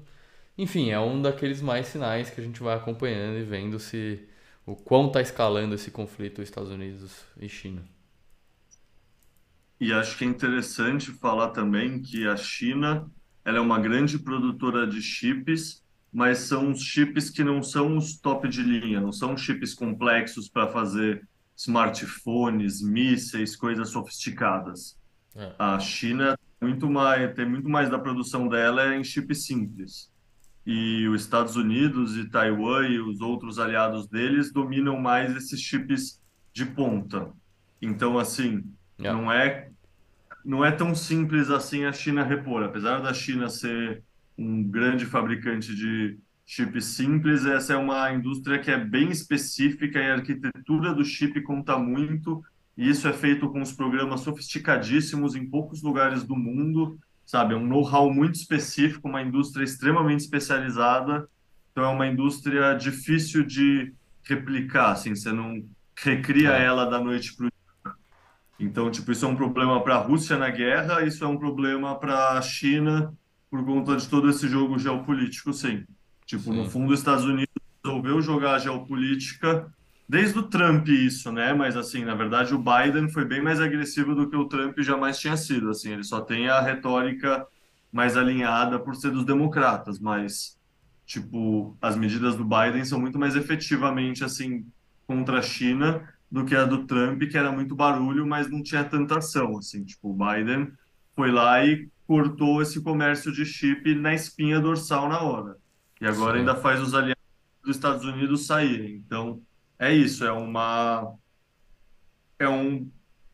[0.57, 4.25] enfim, é um daqueles mais sinais que a gente vai acompanhando e vendo se
[4.65, 7.83] o quão está escalando esse conflito Estados Unidos e China.
[9.79, 13.11] E acho que é interessante falar também que a China,
[13.43, 18.17] ela é uma grande produtora de chips, mas são os chips que não são os
[18.19, 24.99] top de linha, não são chips complexos para fazer smartphones, mísseis, coisas sofisticadas.
[25.35, 30.10] É, A China muito mais, tem muito mais da produção dela em chips simples.
[30.65, 36.21] E os Estados Unidos e Taiwan e os outros aliados deles dominam mais esses chips
[36.53, 37.31] de ponta.
[37.81, 38.63] Então, assim,
[38.99, 39.71] yeah, não é
[40.43, 42.63] não é tão simples assim a China repor.
[42.63, 44.03] Apesar da China ser
[44.37, 50.09] um grande fabricante de chips simples, essa é uma indústria que é bem específica e
[50.09, 52.43] a arquitetura do chip conta muito.
[52.77, 57.53] E isso é feito com os programas sofisticadíssimos em poucos lugares do mundo, sabe?
[57.55, 61.27] Um know-how muito específico, uma indústria extremamente especializada.
[61.71, 65.63] Então é uma indústria difícil de replicar, assim, você não
[65.95, 67.49] recria é, ela da noite para
[68.61, 71.95] então, tipo, isso é um problema para a Rússia na guerra, isso é um problema
[71.95, 73.11] para a China
[73.49, 75.83] por conta de todo esse jogo geopolítico, sim.
[76.27, 77.51] Tipo, no sim, fundo, os Estados Unidos
[77.83, 79.73] resolveu jogar a geopolítica
[80.11, 81.53] desde o Trump isso, né?
[81.53, 85.17] Mas assim, na verdade, o Biden foi bem mais agressivo do que o Trump jamais
[85.17, 87.47] tinha sido, assim, ele só tem a retórica
[87.89, 90.59] mais alinhada por ser dos democratas, mas
[91.05, 94.65] tipo, as medidas do Biden são muito mais efetivamente assim
[95.07, 98.83] contra a China do que a do Trump, que era muito barulho, mas não tinha
[98.83, 100.73] tanta ação, assim, tipo, o Biden
[101.15, 105.55] foi lá e cortou esse comércio de chip na espinha dorsal na hora.
[106.01, 107.23] E agora sim, ainda faz os aliados
[107.63, 108.95] dos Estados Unidos saírem.
[108.95, 109.41] Então,
[109.81, 111.15] é isso, é uma
[112.37, 112.87] é um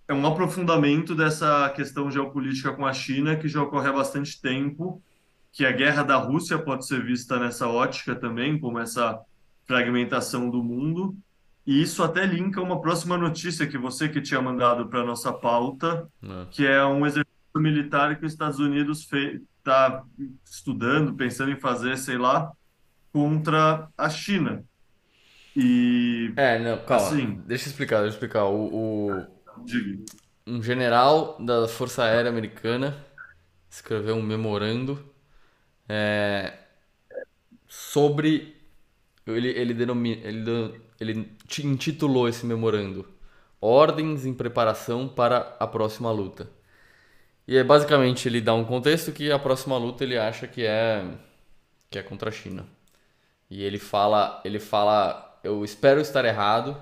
[0.07, 5.03] é um aprofundamento dessa questão geopolítica com a China que já ocorre há bastante tempo,
[5.51, 9.19] que a guerra da Rússia pode ser vista nessa ótica também, como essa
[9.65, 11.13] fragmentação do mundo.
[11.65, 15.33] E isso até linka uma próxima notícia que você que tinha mandado para a nossa
[15.33, 20.05] pauta, é, que é um exercício militar que os Estados Unidos está
[20.45, 22.49] estudando, pensando em fazer, sei lá,
[23.11, 24.63] contra a China.
[25.57, 28.45] E, É, não, calma, assim, deixa eu explicar, deixa eu explicar.
[28.45, 29.27] O, o,
[30.45, 33.03] um general da Força Aérea Americana
[33.69, 35.03] escreveu um memorando
[35.89, 36.53] é,
[37.67, 38.55] sobre.
[39.25, 43.05] Ele, ele, denomi, ele, ele intitulou esse memorando
[43.61, 46.49] ordens em preparação para a próxima luta.
[47.47, 51.03] E é basicamente ele dá um contexto que a próxima luta ele acha que é
[51.89, 52.65] que é contra a China.
[53.49, 56.81] E ele fala, ele fala, eu espero estar errado,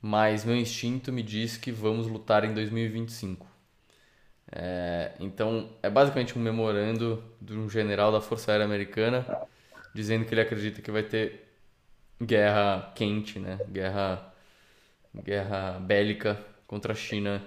[0.00, 3.46] mas meu instinto me diz que vamos lutar em 2025.
[4.50, 9.26] É, então é basicamente um memorando de um general da Força Aérea Americana
[9.94, 11.46] dizendo que ele acredita que vai ter
[12.22, 13.58] guerra quente, né?
[13.68, 14.32] Guerra,
[15.14, 17.42] guerra bélica contra a China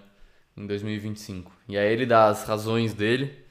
[0.56, 1.52] em 2025.
[1.68, 3.44] E aí ele dá as razões dele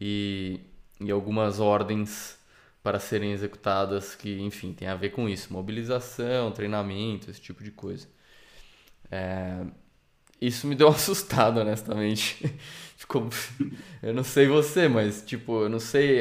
[0.00, 0.60] e,
[1.00, 2.38] e algumas ordens
[2.86, 5.52] para serem executadas que, enfim, tem a ver com isso.
[5.52, 8.06] Mobilização, treinamento, esse tipo de coisa.
[9.10, 9.64] É,
[10.40, 12.46] isso me deu uma assustada, honestamente.
[12.96, 13.28] Ficou...
[14.02, 16.20] Eu não sei você, mas, tipo, eu não sei...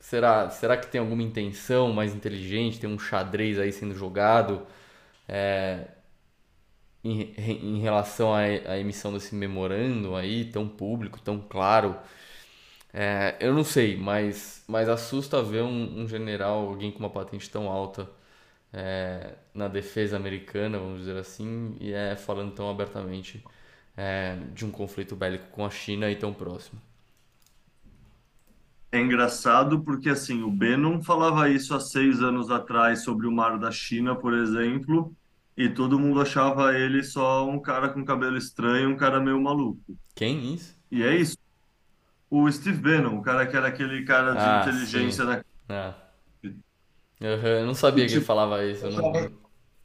[0.00, 2.80] Será, será que tem alguma intenção mais inteligente?
[2.80, 4.66] Tem um xadrez aí sendo jogado?
[5.26, 5.88] É,
[7.04, 11.96] em, em relação à emissão desse memorando aí, tão público, tão claro.
[12.92, 17.48] É, eu não sei, mas, mas assusta ver um, um general, alguém com uma patente
[17.50, 18.10] tão alta
[18.72, 23.44] é, na defesa americana, vamos dizer assim, e é falando tão abertamente
[23.96, 26.80] é, de um conflito bélico com a China e tão próximo.
[28.90, 33.58] É engraçado porque assim o Bannon falava isso há seis anos atrás sobre o Mar
[33.58, 35.14] da China, por exemplo,
[35.56, 39.98] e todo mundo achava ele só um cara com cabelo estranho, um cara meio maluco.
[40.14, 40.76] Quem isso?
[40.90, 41.36] E é isso.
[42.30, 45.26] O Steve Bannon, o cara que era aquele cara de Ah, inteligência sim.
[45.26, 45.44] da.
[47.20, 49.12] Uhum, Eu não sabia que ele Tipo, falava isso, eu não,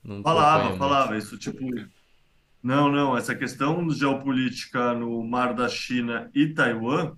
[0.03, 1.59] não falava, falava isso, tipo,
[2.61, 7.15] não, não, essa questão geopolítica no Mar da China e Taiwan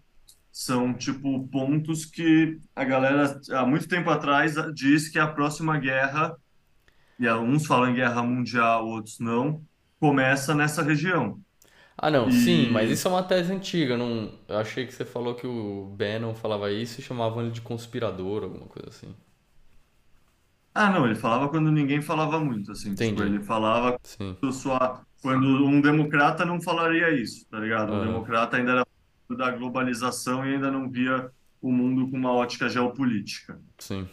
[0.52, 6.36] são tipo pontos que a galera há muito tempo atrás diz que a próxima guerra,
[7.20, 9.64] e uns falam em guerra mundial, outros não,
[10.00, 11.42] começa nessa região.
[11.98, 13.94] Ah, não, sim, mas E isso é uma tese antiga.
[13.94, 17.52] eu Não, eu achei que você falou que o Bannon falava isso e chamavam ele
[17.52, 19.16] de conspirador, alguma coisa assim.
[20.74, 23.24] ah, não, ele falava quando ninguém falava muito, assim, tipo, Entendi.
[23.24, 24.38] ele falava Sim.
[24.52, 27.94] sua quando um democrata não falaria isso, tá ligado?
[27.94, 28.86] Um democrata ainda era
[29.38, 31.32] da globalização e ainda não via
[31.62, 33.60] o mundo com uma ótica geopolítica.
[33.80, 34.10] Sim.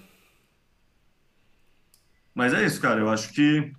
[2.35, 3.73] Mas é isso, cara, eu acho que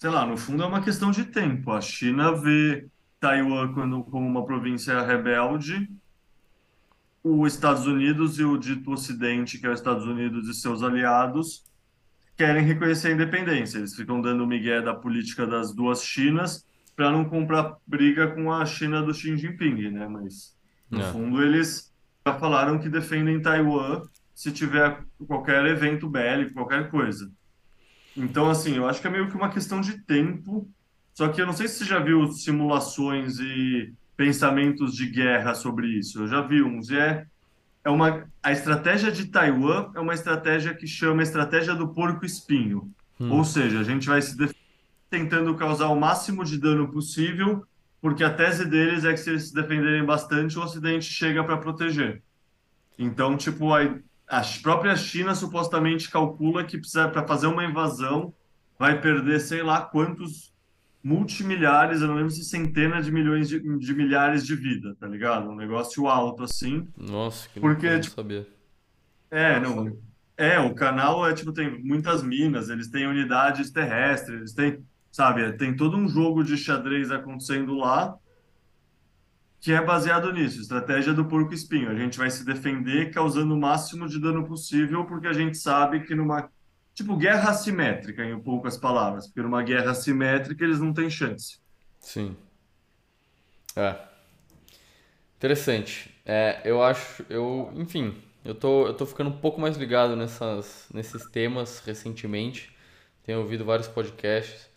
[0.00, 1.70] sei lá, no fundo é uma questão de tempo.
[1.72, 2.88] A China vê
[3.20, 5.88] Taiwan quando, como uma província rebelde,
[7.22, 11.64] os Estados Unidos e o dito Ocidente, que é os Estados Unidos e seus aliados,
[12.34, 13.76] querem reconhecer a independência.
[13.76, 18.64] Eles ficam dando migué da política das duas Chinas para não comprar briga com a
[18.64, 20.08] China do Xi Jinping, né?
[20.08, 20.56] Mas,
[20.90, 21.12] no É.
[21.12, 21.92] fundo, eles
[22.26, 24.02] já falaram que defendem Taiwan
[24.34, 27.30] se tiver qualquer evento bélico, qualquer coisa.
[28.16, 30.68] Então, assim, eu acho que é meio que uma questão de tempo.
[31.14, 35.88] Só que eu não sei se você já viu simulações e pensamentos de guerra sobre
[35.98, 36.20] isso.
[36.22, 36.90] Eu já vi uns.
[36.90, 37.26] E é,
[37.84, 42.92] é uma, a estratégia de Taiwan é uma estratégia que chama estratégia do porco-espinho.
[43.28, 43.44] Ou Hum.
[43.44, 44.36] seja, a gente vai se
[45.10, 47.64] tentando causar o máximo de dano possível,
[48.00, 51.58] porque a tese deles é que se eles se defenderem bastante, o Ocidente chega para
[51.58, 52.22] proteger.
[52.98, 53.80] Então, tipo, a,
[54.30, 58.32] a própria China supostamente calcula que precisa para fazer uma invasão
[58.78, 60.54] vai perder sei lá quantos
[61.02, 65.50] multimilhares, eu não lembro se centenas de milhões de, de milhares de vida, tá ligado?
[65.50, 68.46] Um negócio alto assim, Nossa, que porque não tipo, sabia.
[69.30, 69.98] é, não,
[70.36, 75.52] é, o canal é tipo tem muitas minas, eles têm unidades terrestres, eles têm, sabe,
[75.54, 78.16] tem todo um jogo de xadrez acontecendo lá
[79.60, 81.90] que é baseado nisso, estratégia do porco-espinho.
[81.90, 86.00] A gente vai se defender causando o máximo de dano possível, porque a gente sabe
[86.00, 86.50] que numa,
[86.94, 91.58] tipo, guerra assimétrica, em poucas palavras, porque numa guerra assimétrica eles não têm chance.
[92.00, 92.34] Sim.
[93.76, 93.96] É.
[95.36, 96.14] Interessante.
[96.24, 100.88] É, eu acho, eu, enfim, eu tô, eu tô ficando um pouco mais ligado nessas,
[100.92, 102.74] nesses temas recentemente.
[103.24, 104.69] Tenho ouvido vários podcasts,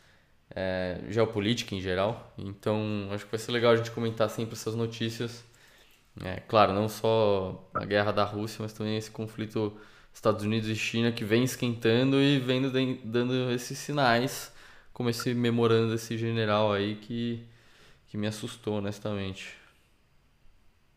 [0.56, 2.34] é, geopolítica em geral.
[2.38, 5.44] Então, acho que vai ser legal a gente comentar sempre essas notícias.
[6.22, 9.76] É, claro, não só a guerra da Rússia, mas também esse conflito
[10.14, 12.62] Estados Unidos e China que vem esquentando e vem
[13.04, 14.54] dando esses sinais,
[14.94, 17.44] como esse memorando desse general aí que,
[18.08, 19.58] que me assustou, honestamente.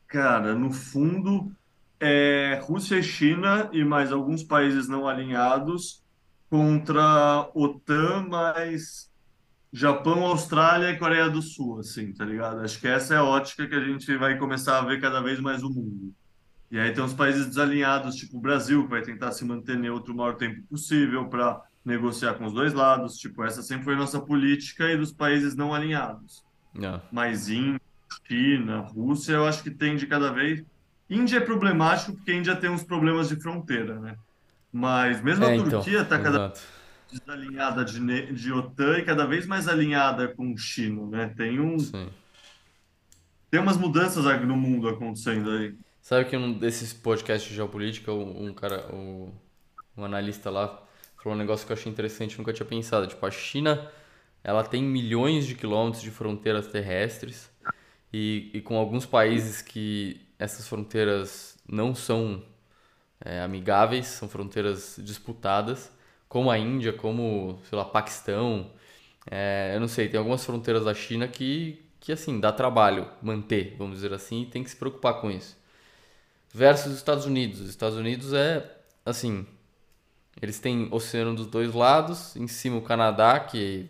[0.09, 1.53] Cara, no fundo,
[2.01, 6.05] é Rússia e China e mais alguns países não alinhados
[6.49, 9.11] contra OTAN, mais
[9.73, 12.61] Japão, Austrália e Coreia do Sul, assim, tá ligado?
[12.61, 15.41] Acho que essa é a ótica que a gente vai começar a ver cada vez
[15.41, 16.15] mais o mundo.
[16.71, 20.13] E aí tem os países desalinhados, tipo o Brasil, que vai tentar se manter neutro
[20.13, 23.17] o maior tempo possível para negociar com os dois lados.
[23.17, 26.45] Tipo, essa sempre foi a nossa política e dos países não alinhados.
[26.75, 27.01] Não.
[27.13, 27.81] Mas Índia,
[28.27, 30.65] China, Rússia, eu acho que tende cada vez.
[31.09, 34.17] Índia é problemático porque a Índia tem uns problemas de fronteira, né?
[34.73, 36.61] Mas mesmo É, a então, Turquia está cada exato.
[37.11, 41.35] Desalinhada de, de OTAN e cada vez mais alinhada com China, né?
[41.37, 42.09] Tem um, Sim.
[43.51, 45.75] tem umas mudanças no mundo acontecendo aí.
[46.01, 49.33] Sabe que um desses podcasts de geopolítica, um um cara, um,
[49.97, 50.83] um analista lá,
[51.27, 53.09] falou um negócio que eu achei interessante, nunca tinha pensado.
[53.09, 53.91] Tipo, a China,
[54.45, 57.51] ela tem milhões de quilômetros de fronteiras terrestres
[58.13, 62.43] e, e com alguns países que essas fronteiras não são
[63.21, 65.91] é, amigáveis, são fronteiras disputadas,
[66.29, 68.71] como a Índia, como, sei lá, Paquistão.
[69.31, 73.77] É, eu não sei, tem algumas fronteiras da China que, que, assim, dá trabalho manter,
[73.79, 75.57] vamos dizer assim, e tem que se preocupar com isso.
[76.53, 77.61] Versus os Estados Unidos.
[77.61, 78.65] Os Estados Unidos é,
[79.05, 79.47] assim,
[80.41, 83.89] eles têm oceano dos dois lados, em cima o Canadá, que,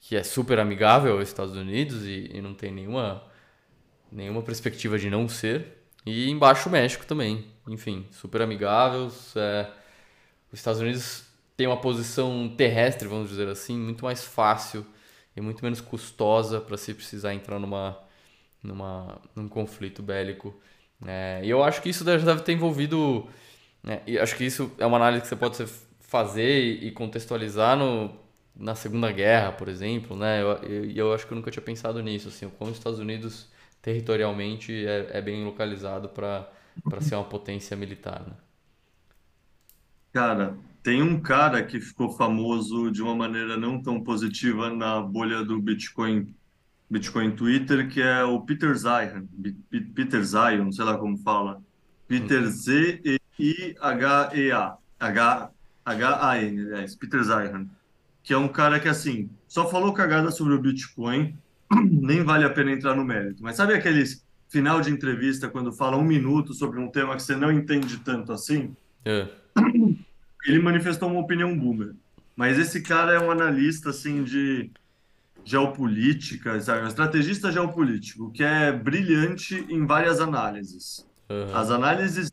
[0.00, 3.22] que é super amigável aos Estados Unidos e, e não tem nenhuma,
[4.10, 5.78] nenhuma perspectiva de não ser.
[6.06, 9.34] E embaixo o México também, enfim, super amigáveis.
[9.36, 9.70] é,
[10.52, 11.24] os Estados Unidos
[11.56, 14.86] têm uma posição terrestre, vamos dizer assim, muito mais fácil
[15.36, 17.98] e muito menos custosa para se precisar entrar numa,
[18.62, 20.60] numa, num conflito bélico.
[21.06, 23.28] É, e eu acho que isso deve ter envolvido.
[23.82, 25.64] né, e acho que isso é uma análise que você pode
[26.00, 28.14] fazer e e contextualizar no,
[28.56, 30.42] na Segunda Guerra, por exemplo, né?
[30.42, 33.48] Eu, eu, eu acho que eu nunca tinha pensado nisso, assim, como os Estados Unidos
[33.82, 36.52] territorialmente é, é bem localizado para
[37.00, 38.34] ser uma potência militar, né?
[40.12, 45.44] Cara, tem um cara que ficou famoso de uma maneira não tão positiva na bolha
[45.44, 46.34] do Bitcoin,
[46.90, 48.74] Bitcoin Twitter, que é o Peter
[49.32, 49.56] Bi-
[49.94, 51.62] Peter Zion, sei lá como fala.
[52.08, 53.18] Peter Z-E-I-H-E-A,
[54.98, 55.50] H-
[55.84, 57.66] H-A-N, aliás, Peter Zeihan,
[58.22, 61.38] que é um cara que, assim, só falou cagada sobre o Bitcoin,
[61.90, 63.42] nem vale a pena entrar no mérito.
[63.42, 67.36] Mas sabe aqueles final de entrevista quando fala um minuto sobre um tema que você
[67.36, 68.74] não entende tanto assim?
[69.04, 69.28] É,
[70.46, 71.94] ele manifestou uma opinião boomer.
[72.36, 74.72] Mas esse cara é um analista assim de
[75.44, 76.84] geopolítica, sabe?
[76.84, 81.06] Um estrategista geopolítico que é brilhante em várias análises.
[81.30, 82.30] aham, As análises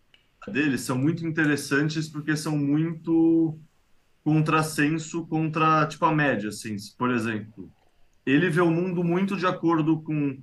[0.48, 3.60] dele são muito interessantes porque são muito
[4.24, 6.76] contrassenso contra tipo a média, assim.
[6.98, 7.72] Por exemplo,
[8.26, 10.42] ele vê o mundo muito de acordo com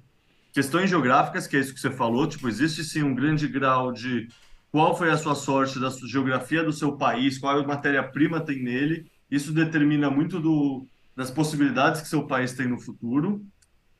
[0.52, 4.28] questões geográficas, que é isso que você falou, tipo, existe sim um grande grau de
[4.74, 8.60] qual foi a sua sorte da sua geografia do seu país, qual é matéria-prima tem
[8.60, 9.08] nele.
[9.30, 10.84] Isso determina muito do,
[11.14, 13.46] das possibilidades que seu país tem no futuro.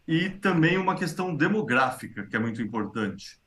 [0.04, 3.38] E também uma questão demográfica, que é muito importante.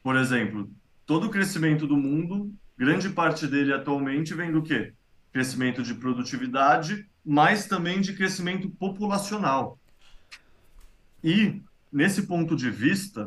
[0.00, 0.70] Por exemplo,
[1.04, 4.92] todo o crescimento do mundo, grande parte dele atualmente vem do quê?
[5.32, 9.76] Crescimento de produtividade, mas também de crescimento populacional.
[11.24, 11.60] E,
[11.92, 13.26] nesse ponto de vista,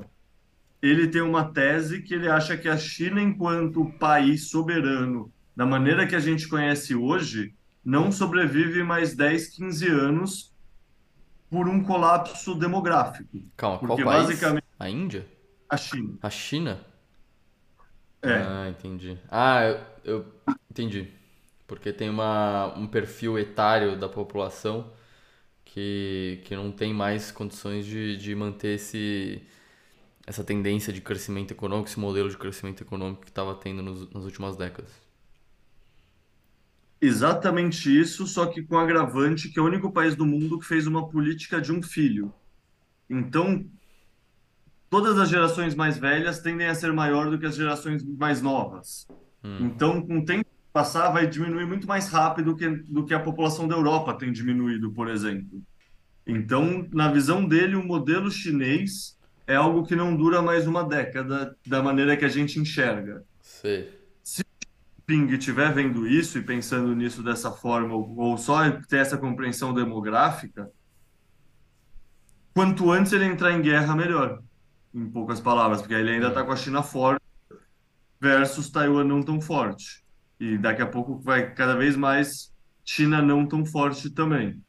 [0.82, 6.08] ele tem uma tese que ele acha que a China, enquanto país soberano, da maneira
[6.08, 10.54] que a gente conhece hoje, não sobrevive mais 10, 15 anos
[11.50, 13.40] por um colapso demográfico.
[13.56, 14.28] Calma, qual Porque país?
[14.28, 15.26] basicamente A Índia?
[15.70, 16.20] a China.
[16.22, 16.80] A China?
[18.22, 19.18] É, Ah, entendi.
[19.30, 19.80] Ah, eu,
[20.20, 20.26] eu
[20.70, 21.12] entendi.
[21.68, 24.92] Porque tem uma, um perfil etário da população
[25.66, 29.44] que, que não tem mais condições de, de manter esse,
[30.30, 34.24] essa tendência de crescimento econômico, esse modelo de crescimento econômico que estava tendo nos, nas
[34.26, 34.92] últimas décadas.
[37.02, 40.88] exatamente isso, só que com agravante que é o único país do mundo que fez
[40.88, 42.34] uma política de um filho.
[43.10, 43.70] Então,
[44.90, 49.08] todas as gerações mais velhas tendem a ser maior do que as gerações mais novas.
[49.44, 53.14] Hum, Então, com o tempo que passar, vai diminuir muito mais rápido que, do que
[53.14, 55.64] a população da Europa tem diminuído, por exemplo.
[56.28, 59.19] Então, na visão dele, o modelo chinês
[59.50, 63.26] é algo que não dura mais uma década da maneira que a gente enxerga.
[63.42, 63.92] sei.
[64.24, 68.98] Se o Ping estiver vendo isso e pensando nisso dessa forma, ou, ou só ter
[68.98, 70.70] essa compreensão demográfica,
[72.54, 74.40] quanto antes ele entrar em guerra, melhor.
[74.94, 77.26] Em poucas palavras, porque ele ainda está com a China forte
[78.22, 80.04] versus Taiwan não tão forte.
[80.40, 82.54] E daqui a pouco vai cada vez mais
[82.86, 84.62] China não tão forte também.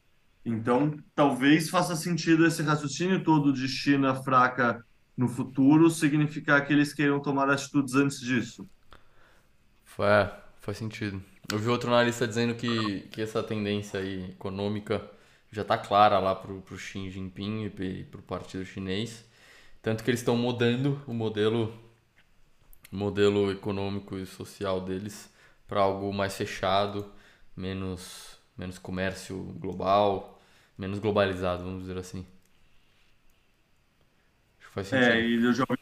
[0.43, 4.83] Então, talvez faça sentido esse raciocínio todo de China fraca
[5.15, 8.67] no futuro significar que eles queiram tomar atitudes antes disso.
[9.99, 10.31] É,
[10.61, 11.21] faz sentido.
[11.51, 15.07] Eu vi outro analista dizendo que, que essa tendência aí econômica
[15.51, 19.23] já está clara lá pro, pro Xi Jinping e pro partido chinês.
[19.81, 21.73] Tanto que eles estão mudando o modelo,
[22.91, 25.29] o modelo econômico e social deles
[25.67, 27.11] para algo mais fechado,
[27.55, 30.30] menos, menos comércio global,
[30.81, 32.25] menos globalizado, vamos dizer assim.
[34.59, 35.21] Acho que faz É, sentido.
[35.21, 35.81] e eu já ouvi-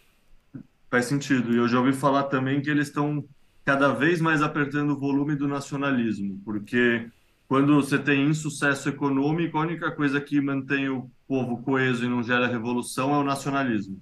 [0.90, 1.54] faz sentido.
[1.54, 3.28] E eu já ouvi falar também que eles estão
[3.66, 7.10] cada vez mais apertando o volume do nacionalismo, porque
[7.48, 12.24] quando você tem insucesso econômico, a única coisa que mantém o povo coeso e não
[12.24, 14.02] gera revolução é o nacionalismo.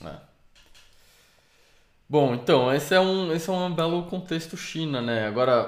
[0.00, 0.20] É.
[2.08, 5.26] Bom, então, esse é um, esse é um belo contexto China, né?
[5.26, 5.64] Agora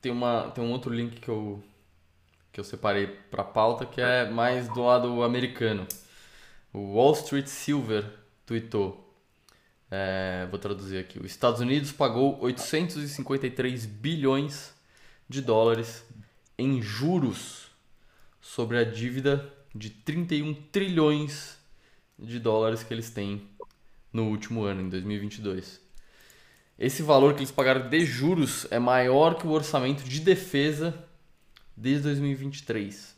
[0.00, 1.62] tem uma, tem um outro link que eu,
[2.58, 5.86] que eu separei para pauta que é mais do lado americano.
[6.72, 8.04] O Wall Street Silver
[8.44, 9.14] tweetou,
[9.88, 14.74] é, vou traduzir aqui, os Estados Unidos pagou 853 bilhões
[15.28, 16.04] de dólares
[16.58, 17.68] em juros
[18.40, 21.56] sobre a dívida de 31 trilhões
[22.18, 23.48] de dólares que eles têm
[24.12, 25.80] no último ano, em 2022.
[26.76, 31.06] Esse valor que eles pagaram de juros é maior que o orçamento de defesa
[31.78, 33.16] desde 2023.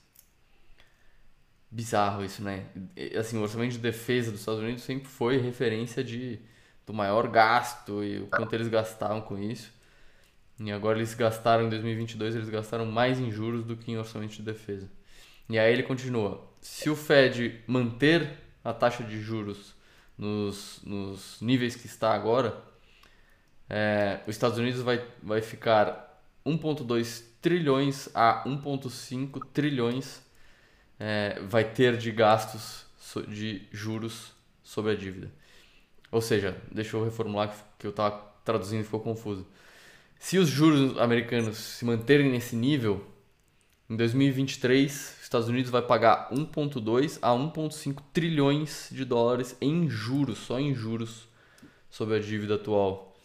[1.71, 2.67] Bizarro isso, né?
[3.19, 6.39] Assim, o orçamento de defesa dos Estados Unidos sempre foi referência de,
[6.87, 9.73] do maior gasto e o quanto eles gastavam com isso.
[10.59, 14.33] E agora eles gastaram em 2022, eles gastaram mais em juros do que em orçamento
[14.33, 14.91] de defesa.
[15.49, 18.31] E aí ele continua: se o Fed manter
[18.63, 19.75] a taxa de juros
[20.19, 22.63] nos, nos níveis que está agora,
[23.71, 30.23] é, os Estados Unidos vai, vai ficar 1,2 trilhões a 1,5 trilhões
[30.99, 32.87] é, vai ter de gastos
[33.29, 34.33] de juros
[34.63, 35.31] sobre a dívida.
[36.13, 39.47] Ou seja, deixa eu reformular que eu estava traduzindo e ficou confuso.
[40.19, 43.07] Se os juros americanos se manterem nesse nível,
[43.89, 50.39] em 2023, os Estados Unidos vai pagar 1,2 a 1,5 trilhões de dólares em juros,
[50.39, 51.27] só em juros,
[51.89, 53.17] sobre a dívida atual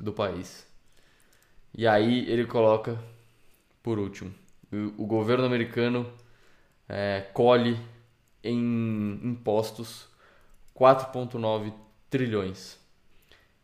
[0.00, 0.66] do país.
[1.76, 2.98] E aí ele coloca,
[3.84, 4.34] por último,
[4.72, 6.10] o, governo americano
[6.88, 7.78] é, colhe
[8.42, 10.08] em impostos
[10.74, 11.70] 4,9
[12.08, 12.78] trilhões.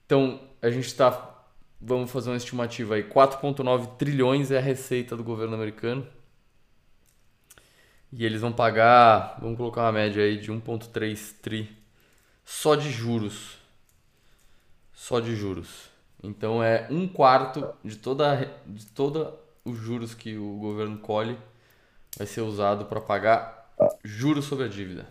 [0.04, 1.42] Então a gente está,
[1.80, 6.06] vamos fazer uma estimativa aí, 4,9 trilhões é a receita do governo americano.
[8.12, 11.74] E eles vão pagar, vamos colocar uma média aí de 1,3 tri
[12.44, 13.56] só de juros.
[14.92, 15.88] Só de juros.
[16.22, 21.38] Então é um quarto de toda, de toda os juros que o governo colhe
[22.16, 25.06] vai ser usado para pagar juros sobre a dívida.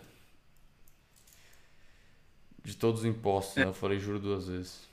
[2.62, 3.64] De todos os impostos, né?
[3.64, 4.88] Eu falei juro duas vezes.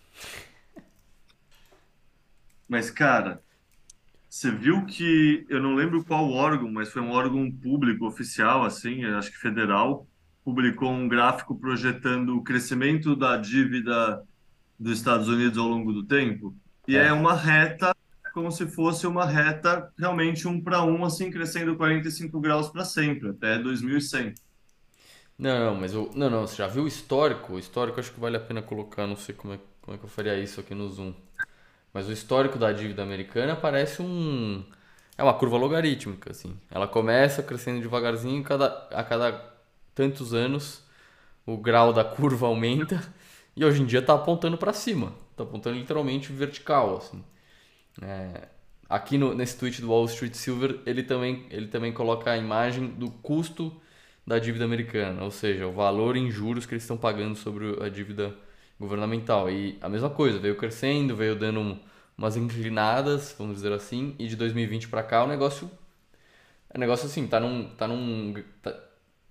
[2.68, 3.42] Mas, cara,
[4.30, 9.06] você viu que, eu não lembro qual órgão, mas foi um órgão público oficial, assim,
[9.06, 10.08] acho que federal,
[10.44, 14.24] publicou um gráfico projetando o crescimento da dívida
[14.80, 16.56] dos Estados Unidos ao longo do tempo.
[16.88, 17.14] E é É.
[17.14, 17.96] uma reta,
[18.38, 23.30] como se fosse uma reta realmente um para um, assim, crescendo 45 graus para sempre,
[23.30, 24.36] até 2100.
[25.40, 26.12] Não, não, mas o.
[26.14, 27.54] Não, não, você já viu o histórico?
[27.54, 30.06] O histórico acho que vale a pena colocar, não sei como é, como é que
[30.06, 31.16] eu faria isso aqui no Zoom.
[31.92, 34.64] Mas o histórico da dívida americana parece um.
[35.18, 36.56] É uma curva logarítmica, assim.
[36.70, 39.32] Ela começa crescendo devagarzinho, cada, a cada
[39.96, 40.84] tantos anos
[41.44, 43.04] o grau da curva aumenta
[43.58, 45.14] e hoje em dia está apontando para cima.
[45.32, 47.24] Está apontando literalmente vertical, assim.
[48.02, 48.48] É,
[48.90, 52.88] aqui no, nesse tweet do Wall Street Silver, ele também, ele também coloca a imagem
[52.88, 53.76] do custo
[54.26, 57.90] da dívida americana, ou seja, o valor em juros que eles estão pagando sobre a
[57.90, 58.36] dívida
[58.80, 59.50] governamental.
[59.50, 61.80] E a mesma coisa, veio crescendo, veio dando um-
[62.18, 65.70] umas inclinadas, vamos dizer assim, e de 2020 para cá o negócio,
[66.74, 68.78] o negócio assim, tá num, tá num, tá-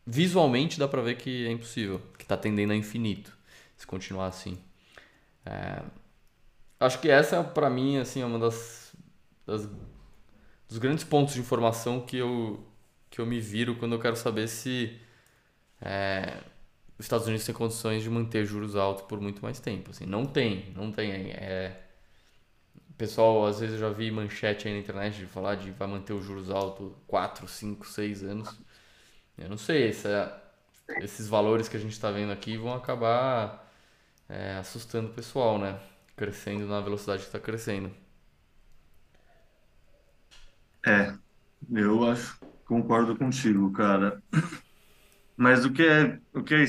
[0.07, 3.37] visualmente dá pra ver que é impossível, que tá tendendo a infinito,
[3.77, 4.59] se continuar assim.
[5.45, 5.83] É,
[6.81, 8.95] acho que essa pra mim assim é uma das,
[9.47, 9.69] das
[10.69, 12.65] dos grandes pontos de informação que eu
[13.11, 14.99] que eu me viro quando eu quero saber se
[15.81, 16.43] é,
[16.99, 19.91] os Estados Unidos têm condições de manter juros altos por muito mais tempo.
[19.93, 21.31] Assim, não tem, não tem.
[21.33, 21.83] É,
[22.97, 26.13] pessoal, às vezes eu já vi manchete aí na internet de falar de vai manter
[26.13, 28.49] os juros altos 4, 5, 6 anos.
[29.39, 30.43] Eu não sei, essa-
[31.01, 33.65] esses valores que a gente está vendo aqui vão acabar
[34.29, 35.81] é, assustando o pessoal, né?
[36.17, 37.95] Crescendo na velocidade que está crescendo.
[40.87, 41.17] É,
[41.71, 44.23] eu acho, concordo contigo, cara.
[45.37, 46.65] Mas o que é, o que é,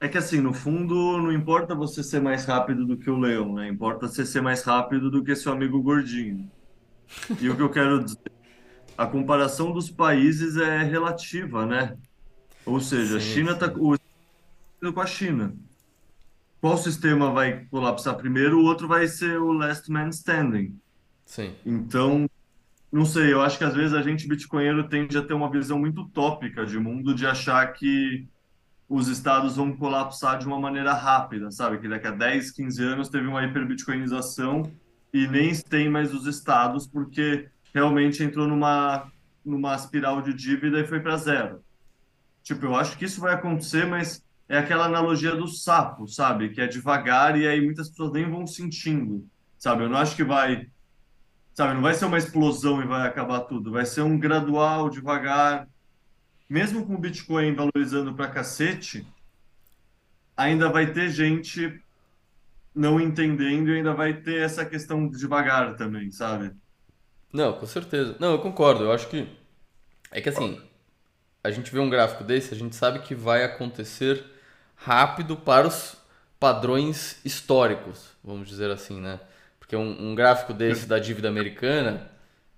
[0.00, 3.54] é que assim, no fundo, não importa você ser mais rápido do que o leão,
[3.54, 3.68] né?
[3.68, 6.50] Importa você ser mais rápido do que seu amigo gordinho.
[7.38, 8.20] E o que eu quero dizer,
[8.96, 11.98] a comparação dos países é relativa, né?
[12.64, 15.56] Ou seja, a Sim, China está sim, com a China.
[16.60, 18.58] Qual sistema vai colapsar primeiro?
[18.58, 20.78] O outro vai ser o last man standing.
[21.24, 21.54] sim.
[21.64, 22.28] Então,
[22.92, 25.78] não sei, eu acho que às vezes a gente bitcoinheiro tende a ter uma visão
[25.78, 28.28] muito utópica de mundo, de achar que
[28.88, 31.78] os estados vão colapsar de uma maneira rápida, sabe?
[31.78, 34.70] Que daqui a 10, 15 anos teve uma hiperbitcoinização
[35.14, 39.10] e nem tem mais os estados porque realmente entrou numa
[39.44, 41.62] numa espiral de dívida e foi para zero.
[42.42, 46.48] Tipo, eu acho que isso vai acontecer, mas é aquela analogia do sapo, sabe?
[46.48, 49.24] Que é devagar e aí muitas pessoas nem vão sentindo,
[49.56, 49.84] sabe?
[49.84, 50.66] Eu não acho que vai,
[51.54, 51.74] sabe?
[51.74, 53.70] Não vai ser uma explosão e vai acabar tudo.
[53.70, 55.68] Vai ser um gradual, devagar.
[56.48, 59.06] Mesmo com o Bitcoin valorizando pra cacete,
[60.36, 61.80] ainda vai ter gente
[62.74, 66.50] não entendendo e ainda vai ter essa questão devagar também, sabe?
[67.32, 68.16] Não, com certeza.
[68.18, 68.82] Não, eu concordo.
[68.82, 69.28] Eu acho que
[70.10, 70.60] é que assim,
[71.44, 74.29] a gente vê um gráfico desse, a gente sabe que vai acontecer
[74.82, 75.96] rápido para os
[76.38, 79.20] padrões históricos, vamos dizer assim, né?
[79.58, 82.10] Porque um, um gráfico desse da dívida americana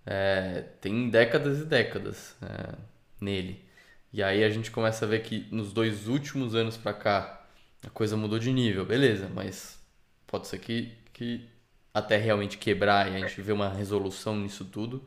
[0.06, 2.74] é, tem décadas e décadas é,
[3.20, 3.64] nele.
[4.12, 7.44] E aí a gente começa a ver que nos dois últimos anos para cá
[7.84, 9.80] a coisa mudou de nível, beleza, mas
[10.26, 11.44] pode ser que, que
[11.92, 15.02] até realmente quebrar e a gente ver uma resolução nisso tudo,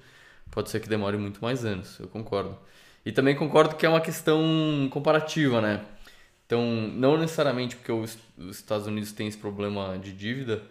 [0.52, 2.58] pode ser que demore muito mais anos, eu concordo.
[3.06, 5.86] E também concordo que é uma questão comparativa, né?
[6.46, 8.18] Então, não necessariamente porque os,
[8.50, 10.64] Estados Unidos têm esse problema de dívida,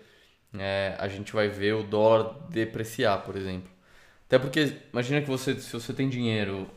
[0.56, 3.70] é, a gente vai ver o dólar depreciar, por exemplo.
[4.26, 6.68] Até porque, imagina que você, se você tem dinheiro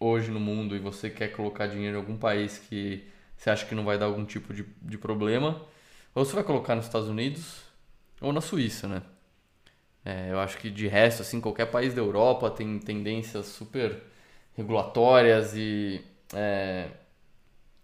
[0.00, 3.04] hoje no mundo e você quer colocar dinheiro em algum país que
[3.36, 5.62] você acha que não vai dar algum tipo de, de problema,
[6.14, 7.62] ou você vai colocar nos Estados Unidos
[8.20, 9.02] ou na Suíça, né?
[10.04, 14.02] É, eu acho que de resto, assim, qualquer país da Europa tem tendências super
[14.54, 16.00] regulatórias e,
[16.32, 16.90] é,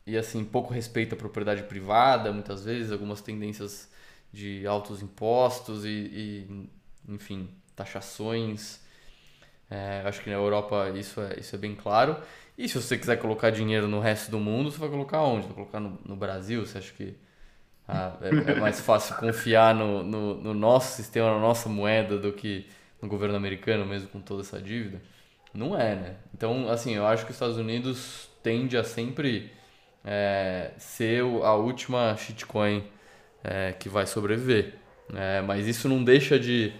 [0.06, 3.90] e assim, pouco respeito à propriedade privada, muitas vezes, algumas tendências
[4.32, 6.68] de altos impostos e, e
[7.08, 8.80] enfim, taxações.
[9.70, 12.16] É, acho que na Europa isso é, isso é bem claro.
[12.58, 15.46] E se você quiser colocar dinheiro no resto do mundo, você vai colocar onde?
[15.46, 16.64] Vai colocar no, no Brasil?
[16.66, 17.16] Você acha que
[17.88, 22.32] ah, é, é, mais fácil confiar no, no, no, nosso sistema, na nossa moeda, do
[22.32, 22.66] que
[23.00, 25.00] no governo americano, mesmo com toda essa dívida?
[25.52, 26.16] Não é, né?
[26.34, 29.50] Então, assim, eu acho que os Estados Unidos tende a sempre
[30.04, 32.84] é, ser a última shitcoin
[33.42, 34.74] é, que vai sobreviver.
[35.14, 36.72] É, mas isso não deixa de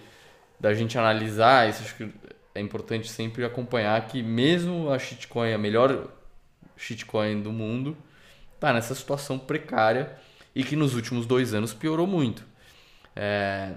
[0.59, 2.09] da gente analisar, isso acho que
[2.55, 6.07] é importante sempre acompanhar que mesmo a shitcoin, a melhor
[6.77, 7.97] shitcoin do mundo,
[8.55, 10.15] está nessa situação precária
[10.55, 12.45] e que nos últimos dois anos piorou muito.
[13.13, 13.73] É,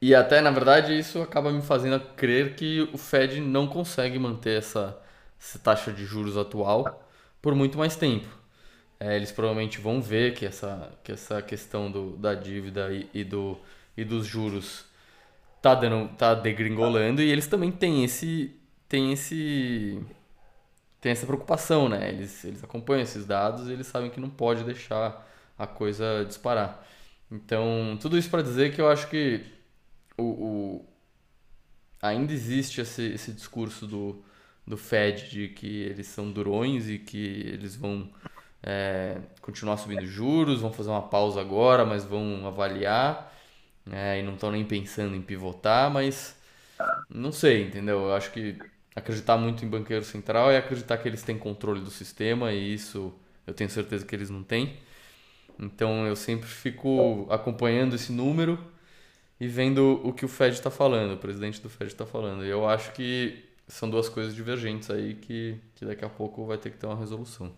[0.00, 4.58] e até, na verdade, isso acaba me fazendo crer que o Fed não consegue manter
[4.58, 4.96] essa,
[5.40, 7.05] essa taxa de juros atual
[7.46, 8.26] por muito mais tempo.
[8.98, 13.22] É, eles provavelmente vão ver que essa, que essa questão do, da dívida e, e,
[13.22, 13.56] do,
[13.96, 14.84] e dos juros
[15.62, 18.52] tá, dando, tá degringolando e eles também têm esse,
[18.88, 20.04] têm esse
[21.00, 22.08] tem essa preocupação, né?
[22.08, 25.24] Eles, eles acompanham esses dados e eles sabem que não pode deixar
[25.56, 26.84] a coisa disparar.
[27.30, 29.44] Então, tudo isso para dizer que eu acho que
[30.18, 30.84] o, o
[32.02, 34.24] ainda existe esse, esse discurso do,
[34.66, 38.10] do Fed de que eles são durões e que eles vão
[38.62, 43.32] é, continuar subindo juros, vão fazer uma pausa agora, mas vão avaliar
[43.90, 46.36] é, e não estão nem pensando em pivotar, mas
[47.08, 48.00] não sei, entendeu?
[48.06, 48.58] Eu acho que
[48.94, 53.14] acreditar muito em banqueiro central é acreditar que eles têm controle do sistema e isso
[53.46, 54.76] eu tenho certeza que eles não têm.
[55.58, 58.58] Então eu sempre fico acompanhando esse número
[59.40, 62.44] e vendo o que o Fed está falando, o presidente do Fed está falando.
[62.44, 66.58] E eu acho que são duas coisas divergentes aí que, que daqui a pouco vai
[66.58, 67.52] ter que ter uma resolução.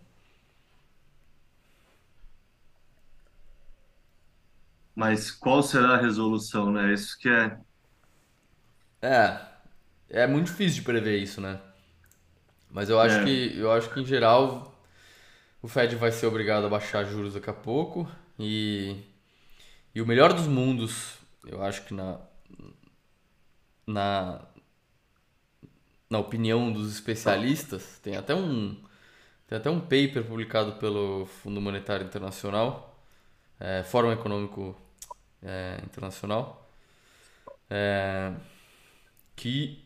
[4.95, 6.93] Mas qual será a resolução, né?
[6.93, 7.59] Isso que é.
[9.01, 9.39] É,
[10.09, 11.59] é muito difícil de prever isso, né?
[12.69, 14.73] Mas eu acho É, que eu acho que em geral
[15.61, 18.97] o Fed vai ser obrigado a baixar juros daqui a pouco e,
[19.95, 22.19] e o melhor dos mundos, eu acho que na,
[23.87, 24.41] na,
[26.09, 28.75] na opinião dos especialistas, tem até um,
[29.47, 32.99] tem até um paper publicado pelo Fundo Monetário Internacional,
[33.59, 34.75] é, Fórum Econômico
[35.43, 36.69] é, Internacional,
[37.69, 38.33] é,
[39.35, 39.83] que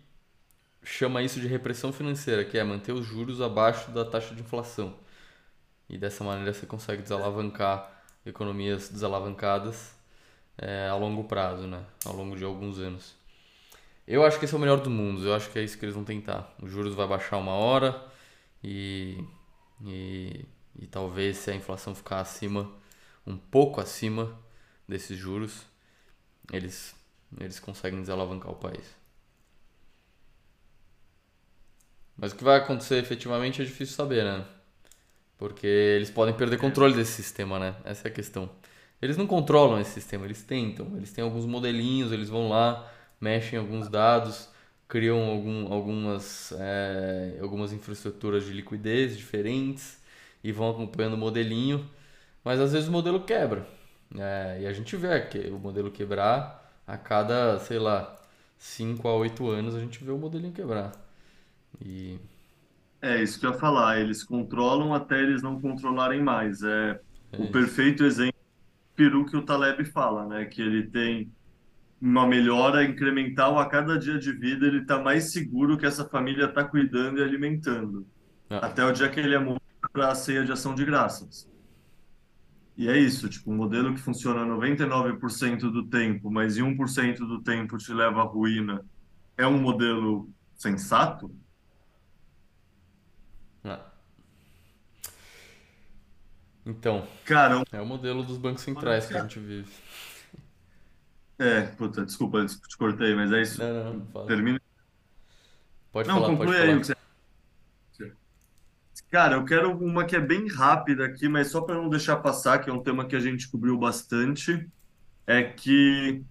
[0.84, 4.96] chama isso de repressão financeira, que é manter os juros abaixo da taxa de inflação.
[5.90, 9.94] E dessa maneira você consegue desalavancar economias desalavancadas
[10.58, 11.84] é, a longo prazo, né?
[12.06, 13.16] Ao longo de alguns anos.
[14.08, 15.26] Eu acho que esse é o melhor do mundo.
[15.26, 16.54] Eu acho que é isso que eles vão tentar.
[16.62, 18.04] Os juros vai baixar uma hora
[18.64, 19.24] e,
[19.86, 20.46] e,
[20.80, 22.72] e talvez se a inflação ficar acima,
[23.26, 24.38] um pouco acima
[24.88, 25.66] desses juros,
[26.52, 26.96] eles,
[27.40, 29.04] eles conseguem desalavancar o país.
[32.18, 34.46] Mas o que vai acontecer efetivamente é difícil saber, né?
[35.38, 37.76] Porque eles podem perder controle desse sistema, né?
[37.84, 38.50] Essa é a questão.
[39.02, 40.96] Eles não controlam esse sistema, eles tentam.
[40.96, 42.90] Eles têm alguns modelinhos, eles vão lá,
[43.24, 44.50] mexem alguns dados,
[44.88, 50.02] criam algum, algumas, é, algumas infraestruturas de liquidez diferentes
[50.44, 51.90] e vão acompanhando o modelinho.
[52.44, 53.66] Mas às vezes o modelo quebra.
[54.18, 58.16] É, e a gente vê que o modelo quebrar a cada, sei lá,
[58.58, 60.92] 5 a 8 anos a gente vê o modelinho quebrar.
[61.82, 62.20] E
[63.02, 64.00] É isso que eu ia falar.
[64.00, 66.64] Eles controlam até eles não controlarem mais.
[66.64, 67.02] É
[67.32, 67.50] é o isso.
[67.50, 70.46] perfeito exemplo do peru que o Taleb fala, né?
[70.46, 71.34] Que ele tem
[72.04, 76.46] uma melhora incremental a cada dia de vida, ele está mais seguro que essa família
[76.46, 78.06] está cuidando e alimentando.
[78.50, 79.62] Ah, Até o dia que ele é morto
[79.94, 81.50] para a ceia de ação de graças.
[82.76, 86.90] E é isso, tipo, um modelo que funciona 99% do tempo, mas em um por
[86.90, 88.84] cento do tempo te leva à ruína,
[89.38, 91.34] é um modelo sensato?
[93.64, 93.94] ah.
[96.66, 99.72] Então, Cara, é o modelo dos bancos centrais que a gente vive.
[101.40, 103.60] É, puta, desculpa, te cortei, mas é isso.
[103.60, 104.28] Não, não, fala.
[104.28, 104.62] Termina.
[105.92, 107.00] Pode Não, falar, pode conclui aí o que falar.
[107.94, 108.14] você.
[109.10, 112.60] Cara, eu quero uma que é bem rápida aqui, mas só para não deixar passar,
[112.60, 114.68] que é um tema que a gente cobriu bastante,
[115.28, 116.24] é que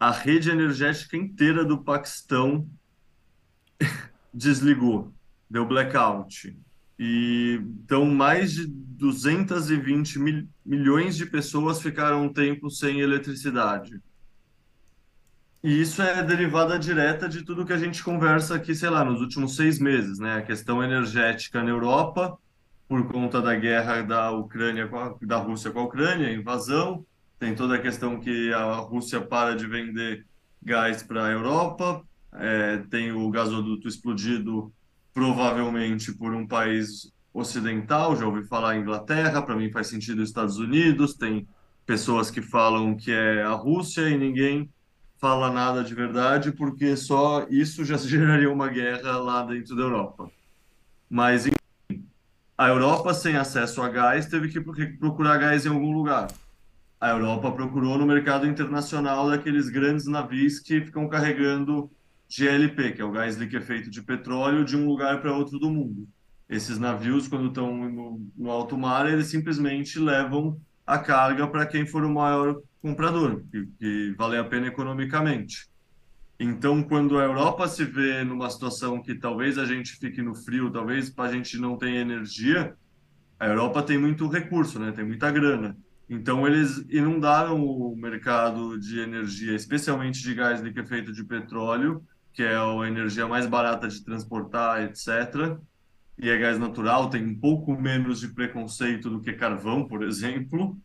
[0.00, 2.68] a rede energética inteira do Paquistão
[4.34, 5.12] desligou,
[5.48, 6.56] deu blackout.
[6.98, 14.00] E então mais de 220 mil, milhões de pessoas ficaram um tempo sem eletricidade.
[15.64, 19.22] E isso é derivada direta de tudo que a gente conversa aqui, sei lá, nos
[19.22, 20.36] últimos seis meses, né?
[20.36, 22.36] A questão energética na Europa,
[22.86, 24.86] por conta da guerra da Ucrânia
[25.22, 27.02] da Rússia com a Ucrânia, invasão.
[27.38, 30.26] Tem toda a questão que a Rússia para de vender
[30.62, 32.04] gás para a Europa.
[32.34, 34.70] É, tem o gasoduto explodido,
[35.14, 38.14] provavelmente por um país ocidental.
[38.14, 41.14] Já ouvi falar Inglaterra, para mim faz sentido os Estados Unidos.
[41.14, 41.48] Tem
[41.86, 44.68] pessoas que falam que é a Rússia e ninguém
[45.24, 50.30] fala nada de verdade, porque só isso já geraria uma guerra lá dentro da Europa.
[51.08, 51.48] Mas
[52.58, 56.30] a Europa, sem acesso a gás, teve que pro- procurar gás em algum lugar.
[57.00, 61.90] A Europa procurou no mercado internacional daqueles grandes navios que ficam carregando
[62.28, 66.06] GLP, que é o gás liquefeito de petróleo, de um lugar para outro do mundo.
[66.50, 71.86] Esses navios, quando estão no, no alto mar, eles simplesmente levam a carga para quem
[71.86, 75.70] for o maior comprador, que, que vale a pena economicamente.
[76.38, 80.70] Então, quando a Europa se vê numa situação que talvez a gente fique no frio,
[80.70, 82.76] talvez a gente não tenha energia,
[83.40, 84.92] a Europa tem muito recurso, né?
[84.92, 85.74] Tem muita grana.
[86.10, 92.04] Então, eles inundaram o mercado de energia, especialmente de gás liquefeito de petróleo,
[92.34, 95.56] que é a energia mais barata de transportar, etc.
[96.18, 100.76] E é gás natural, tem um pouco menos de preconceito do que carvão, por exemplo.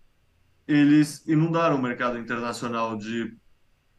[0.70, 3.36] Eles inundaram o mercado internacional de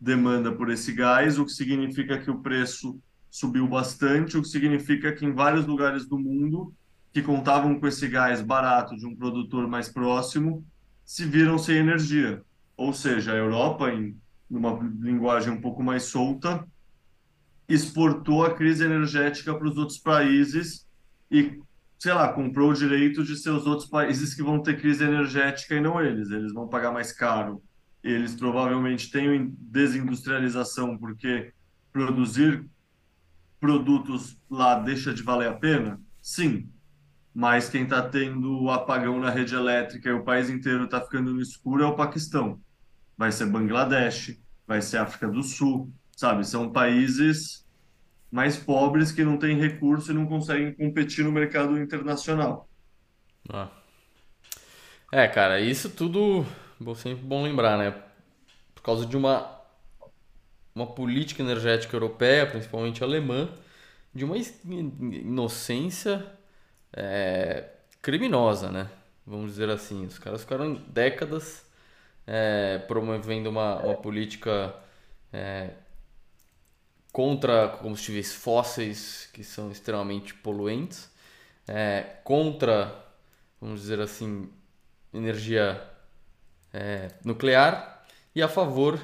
[0.01, 2.97] demanda por esse gás, o que significa que o preço
[3.29, 6.73] subiu bastante, o que significa que em vários lugares do mundo
[7.13, 10.65] que contavam com esse gás barato de um produtor mais próximo
[11.05, 12.41] se viram sem energia.
[12.77, 14.17] Ou seja, a Europa, em
[14.49, 16.65] numa linguagem um pouco mais solta,
[17.69, 20.87] exportou a crise energética para os outros países
[21.29, 21.61] e,
[22.01, 25.75] sei lá, comprou o direito de ser os outros países que vão ter crise energética
[25.75, 26.31] e não eles.
[26.31, 27.63] Eles vão pagar mais caro.
[28.03, 31.53] Eles provavelmente têm desindustrialização porque
[31.93, 32.65] produzir
[33.61, 36.01] produtos lá deixa de valer a pena?
[36.23, 36.71] Sim.
[37.35, 41.35] Mas quem está tendo o apagão na rede elétrica e o país inteiro está ficando
[41.35, 42.59] no escuro é o Paquistão.
[43.15, 46.47] Vai ser Bangladesh, vai ser África do Sul, sabe?
[46.47, 47.67] São países
[48.31, 52.69] mais pobres que não têm recurso e não conseguem competir no mercado internacional.
[53.49, 53.69] Ah.
[55.13, 56.47] É, cara, isso tudo
[56.79, 57.91] bom, sempre bom lembrar, né?
[58.75, 59.61] Por causa de uma,
[60.75, 63.49] uma política energética europeia, principalmente alemã,
[64.15, 66.25] de uma inocência
[66.93, 67.71] é,
[68.01, 68.89] criminosa, né?
[69.27, 70.07] Vamos dizer assim.
[70.07, 71.65] Os caras ficaram décadas
[72.27, 74.75] é, promovendo uma, uma política
[75.33, 75.71] é,
[77.13, 81.11] contra combustíveis fósseis, que são extremamente poluentes,
[81.67, 83.05] é, contra,
[83.61, 84.49] vamos dizer assim,
[85.13, 85.83] energia
[86.73, 88.05] é, nuclear
[88.35, 88.99] e a favor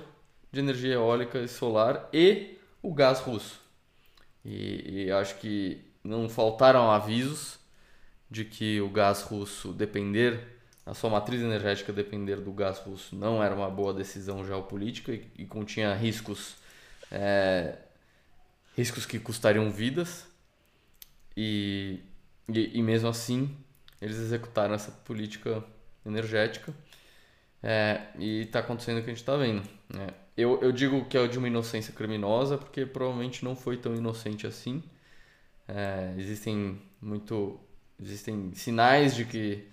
[0.53, 3.61] de energia eólica e solar e o gás russo.
[4.45, 7.59] E, e acho que não faltaram avisos
[8.31, 10.41] de que o gás russo depender,
[10.85, 15.29] a sua matriz energética depender do gás russo não era uma boa decisão geopolítica e,
[15.39, 16.57] e continha riscos,
[17.11, 17.77] é,
[18.77, 20.27] riscos que custariam vidas.
[21.37, 22.01] e,
[22.49, 23.57] e, e mesmo assim
[24.01, 25.65] eles executaram essa política
[26.05, 26.73] energética
[27.63, 29.67] é, e está acontecendo o que a gente está vendo.
[29.89, 30.09] Né?
[30.37, 34.47] Eu, eu digo que é de uma inocência criminosa porque provavelmente não foi tão inocente
[34.47, 34.83] assim.
[35.67, 37.59] É, existem muito
[37.99, 39.67] existem sinais de que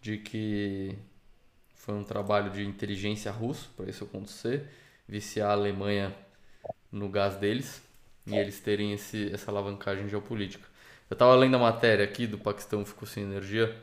[0.00, 0.96] de que
[1.74, 4.68] foi um trabalho de inteligência russo para isso acontecer,
[5.08, 6.14] viciar a Alemanha
[6.92, 7.82] no gás deles
[8.26, 10.66] e eles terem esse, essa alavancagem geopolítica.
[11.10, 13.76] Eu estava lendo a matéria aqui do Paquistão ficou sem energia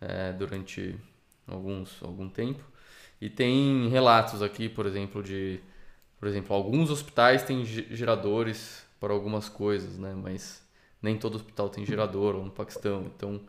[0.00, 0.96] é, durante
[1.46, 2.64] alguns algum tempo
[3.20, 5.60] e tem relatos aqui, por exemplo, de
[6.22, 10.14] por exemplo, alguns hospitais têm geradores para algumas coisas, né?
[10.14, 10.64] Mas
[11.02, 13.10] nem todo hospital tem gerador, no Paquistão.
[13.16, 13.40] Então,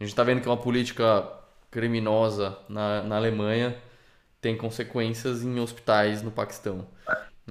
[0.00, 1.32] a gente está vendo que uma política
[1.70, 3.80] criminosa na, na Alemanha
[4.40, 6.88] tem consequências em hospitais no Paquistão.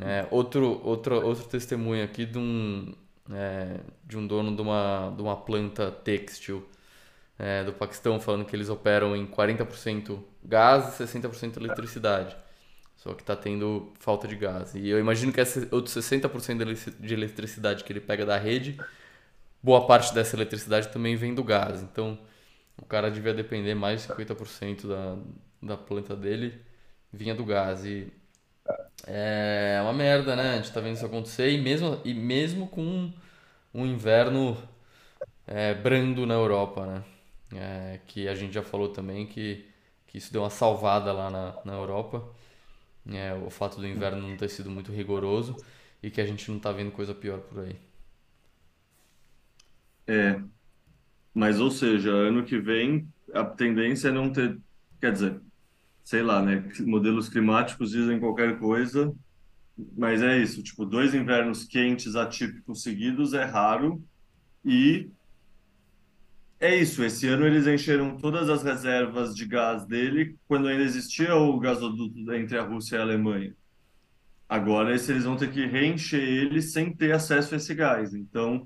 [0.02, 2.94] É, outro, outro, outro testemunho aqui de um,
[3.32, 6.68] é, de um dono de uma, de uma planta têxtil
[7.40, 12.36] é, do Paquistão falando que eles operam em 40% gás e 60% eletricidade.
[12.96, 14.74] Só que está tendo falta de gás.
[14.74, 18.80] E eu imagino que esse outro 60% de eletricidade que ele pega da rede,
[19.62, 21.82] boa parte dessa eletricidade também vem do gás.
[21.84, 22.20] Então,
[22.82, 25.18] o cara devia depender mais de 50% da,
[25.62, 26.60] da planta dele
[27.12, 27.86] vinha do gás.
[27.86, 28.12] E
[29.08, 30.54] é uma merda, né?
[30.54, 33.12] A gente tá vendo isso acontecer e mesmo, e mesmo com
[33.74, 34.58] um inverno
[35.48, 37.04] é, brando na Europa, né?
[37.56, 39.66] É, que a gente já falou também que,
[40.08, 42.24] que isso deu uma salvada lá na, na Europa
[43.12, 45.58] é, o fato do inverno não ter sido muito rigoroso
[46.04, 47.76] e que a gente não está vendo coisa pior por aí.
[50.08, 50.42] É,
[51.34, 54.60] mas ou seja, ano que vem a tendência é não ter,
[55.02, 55.42] quer dizer,
[56.08, 56.64] sei lá, né?
[56.86, 59.14] Modelos climáticos dizem qualquer coisa,
[59.98, 64.02] mas é isso, tipo, dois invernos quentes atípicos seguidos é raro
[64.64, 65.10] e
[66.62, 71.36] é isso, esse ano eles encheram todas as reservas de gás dele quando ainda existia
[71.36, 73.54] o gasoduto entre a Rússia e a Alemanha.
[74.48, 78.14] Agora eles vão ter que reencher ele sem ter acesso a esse gás.
[78.14, 78.66] Então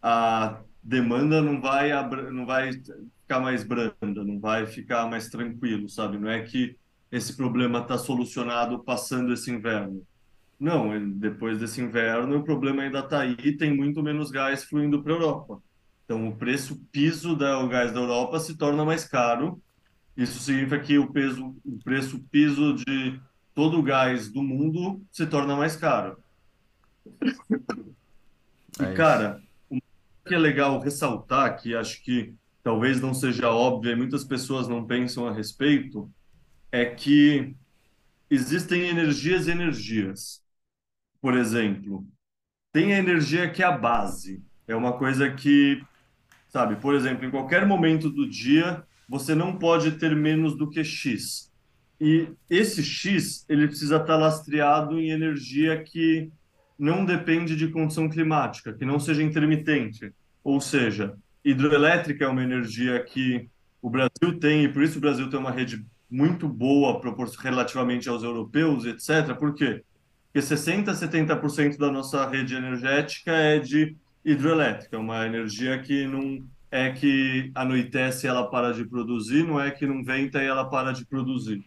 [0.00, 1.90] a demanda não vai
[2.30, 6.18] não vai ficar mais branda, não vai ficar mais tranquilo, sabe?
[6.18, 6.76] Não é que
[7.10, 10.02] esse problema está solucionado passando esse inverno.
[10.58, 15.12] Não, depois desse inverno o problema ainda está aí, tem muito menos gás fluindo para
[15.12, 15.62] a Europa.
[16.04, 19.60] Então, o preço piso do gás da Europa se torna mais caro.
[20.16, 23.18] Isso significa que o, peso, o preço piso de
[23.54, 26.18] todo o gás do mundo se torna mais caro.
[28.80, 29.51] E, é cara, o
[30.32, 34.86] que é legal ressaltar, que acho que talvez não seja óbvio e muitas pessoas não
[34.86, 36.10] pensam a respeito,
[36.70, 37.54] é que
[38.30, 40.42] existem energias e energias.
[41.20, 42.06] Por exemplo,
[42.72, 44.42] tem a energia que é a base.
[44.66, 45.84] É uma coisa que
[46.48, 50.84] Sabe, por exemplo, em qualquer momento do dia, você não pode ter menos do que
[50.84, 51.50] X.
[51.98, 56.30] E esse X, ele precisa estar lastreado em energia que
[56.78, 60.12] não depende de condição climática, que não seja intermitente.
[60.44, 63.48] Ou seja, hidroelétrica é uma energia que
[63.80, 67.00] o Brasil tem, e por isso o Brasil tem uma rede muito boa
[67.40, 69.34] relativamente aos europeus, etc.
[69.38, 69.82] Por quê?
[70.32, 76.90] Porque 60%, 70% da nossa rede energética é de hidroelétrica, uma energia que não é
[76.90, 80.92] que anoitece e ela para de produzir, não é que não venta e ela para
[80.92, 81.62] de produzir.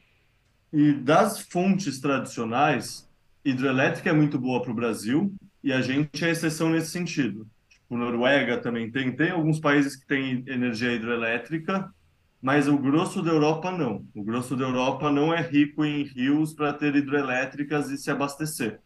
[0.74, 3.08] E das fontes tradicionais,
[3.44, 5.32] hidrelétrica é muito boa para o Brasil
[5.64, 7.48] e a gente é exceção nesse sentido.
[7.86, 11.90] Tipo, Noruega também tem, tem alguns países que têm energia hidrelétrica,
[12.42, 14.06] mas o grosso da Europa não.
[14.14, 18.80] O grosso da Europa não é rico em rios para ter hidrelétricas e se abastecer.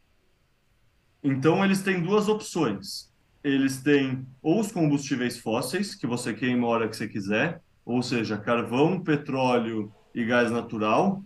[1.23, 3.09] Então eles têm duas opções
[3.43, 8.01] eles têm ou os combustíveis fósseis, que você queima a hora que você quiser, ou
[8.01, 11.23] seja, carvão, petróleo e gás natural,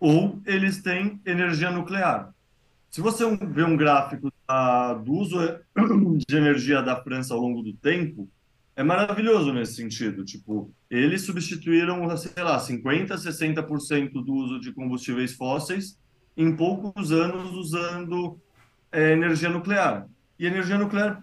[0.00, 2.34] ou eles têm energia nuclear.
[2.90, 5.38] Se você vê um gráfico da, do uso
[6.28, 8.28] de energia da França ao longo do tempo,
[8.74, 10.24] é maravilhoso nesse sentido.
[10.24, 15.98] Tipo, eles substituíram, sei lá, 50%, 60% do uso de combustíveis fósseis
[16.36, 18.38] em poucos anos usando
[18.92, 20.06] é, energia nuclear.
[20.38, 21.22] E a energia nuclear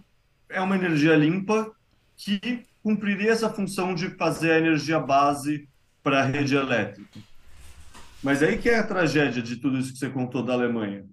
[0.50, 1.72] é uma energia limpa
[2.18, 5.70] que cumpriria essa função de fazer a energia base
[6.02, 7.20] para a rede elétrica.
[8.22, 11.06] Mas aí que é a tragédia de tudo isso que você contou da Alemanha.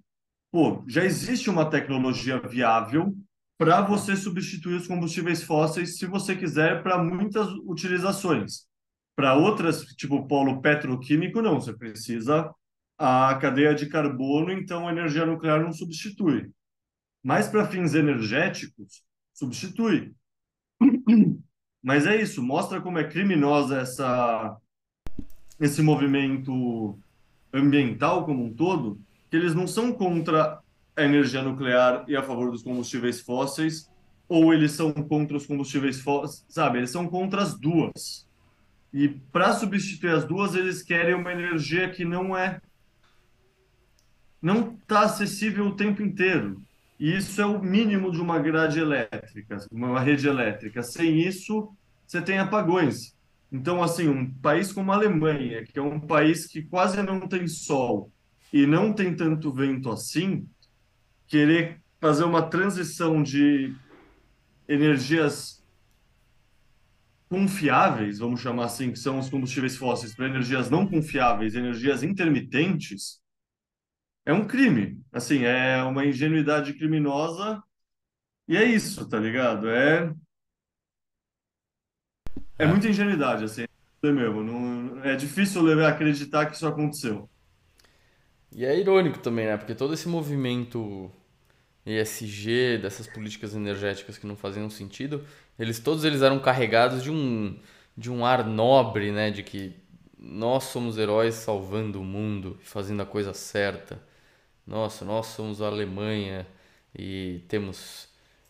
[0.51, 3.15] Pô, já existe uma tecnologia viável
[3.57, 8.67] para você substituir os combustíveis fósseis, se você quiser, para muitas utilizações.
[9.15, 11.61] Para outras, tipo polo petroquímico, não.
[11.61, 12.53] Você precisa
[12.97, 16.51] a cadeia de carbono, então a energia nuclear não substitui.
[17.23, 20.13] Mas para fins energéticos, substitui.
[21.81, 24.57] Mas é isso, mostra como é criminosa essa,
[25.59, 26.99] esse movimento
[27.53, 28.99] ambiental como um todo,
[29.31, 30.59] que eles não são contra
[30.93, 33.89] a energia nuclear e a favor dos combustíveis fósseis,
[34.27, 36.79] ou eles são contra os combustíveis fósseis, sabe?
[36.79, 38.27] Eles são contra as duas.
[38.93, 42.59] E para substituir as duas, eles querem uma energia que não é
[44.41, 46.61] não está acessível o tempo inteiro.
[46.99, 50.83] E isso é o mínimo de uma grade elétrica, uma rede elétrica.
[50.83, 51.73] Sem isso,
[52.05, 53.15] você tem apagões.
[53.49, 57.47] Então, assim, um país como a Alemanha, que é um país que quase não tem
[57.47, 58.11] sol
[58.51, 60.47] e não tem tanto vento assim,
[61.27, 63.75] querer fazer uma transição de
[64.67, 65.63] energias
[67.29, 73.21] confiáveis, vamos chamar assim, que são os combustíveis fósseis, para energias não confiáveis, energias intermitentes,
[74.25, 75.01] é um crime.
[75.11, 77.61] Assim, é uma ingenuidade criminosa
[78.47, 79.69] e é isso, tá ligado?
[79.69, 80.13] É
[82.57, 82.67] é, É.
[82.67, 83.63] muita ingenuidade, assim,
[84.03, 84.43] é mesmo.
[84.43, 87.29] Não, é difícil acreditar que isso aconteceu.
[88.53, 89.57] E é irônico também, né?
[89.57, 91.09] Porque todo esse movimento
[91.85, 95.25] ESG, dessas políticas energéticas que não faziam sentido,
[95.57, 97.57] eles todos eles eram carregados de um
[97.97, 99.31] de um ar nobre, né?
[99.31, 99.75] De que
[100.17, 104.01] nós somos heróis salvando o mundo, fazendo a coisa certa.
[104.65, 106.47] Nossa, nós somos a Alemanha
[106.97, 108.09] e temos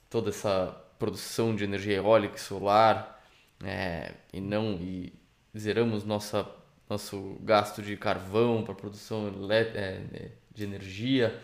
[0.09, 0.67] toda essa
[0.99, 3.23] produção de energia eólica e solar,
[3.63, 5.13] é, e não e
[5.57, 6.47] zeramos nossa
[6.91, 11.41] nosso gasto de carvão para produção é, é, de energia.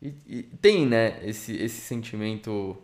[0.00, 2.76] E, e tem, né, esse, esse sentimento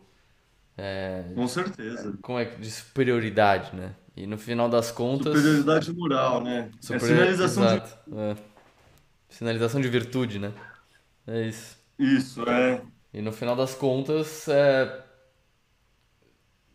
[1.35, 2.19] Com certeza.
[2.23, 3.95] como é, de superioridade, né?
[4.17, 5.35] E no final das contas.
[5.37, 6.71] Superioridade moral, né?
[6.71, 8.37] É superior- sinalização de Exato, é.
[9.29, 10.53] Sinalização de virtude, né?
[11.27, 11.77] É isso.
[11.99, 12.83] isso, é.
[13.13, 15.05] E no final das contas, é,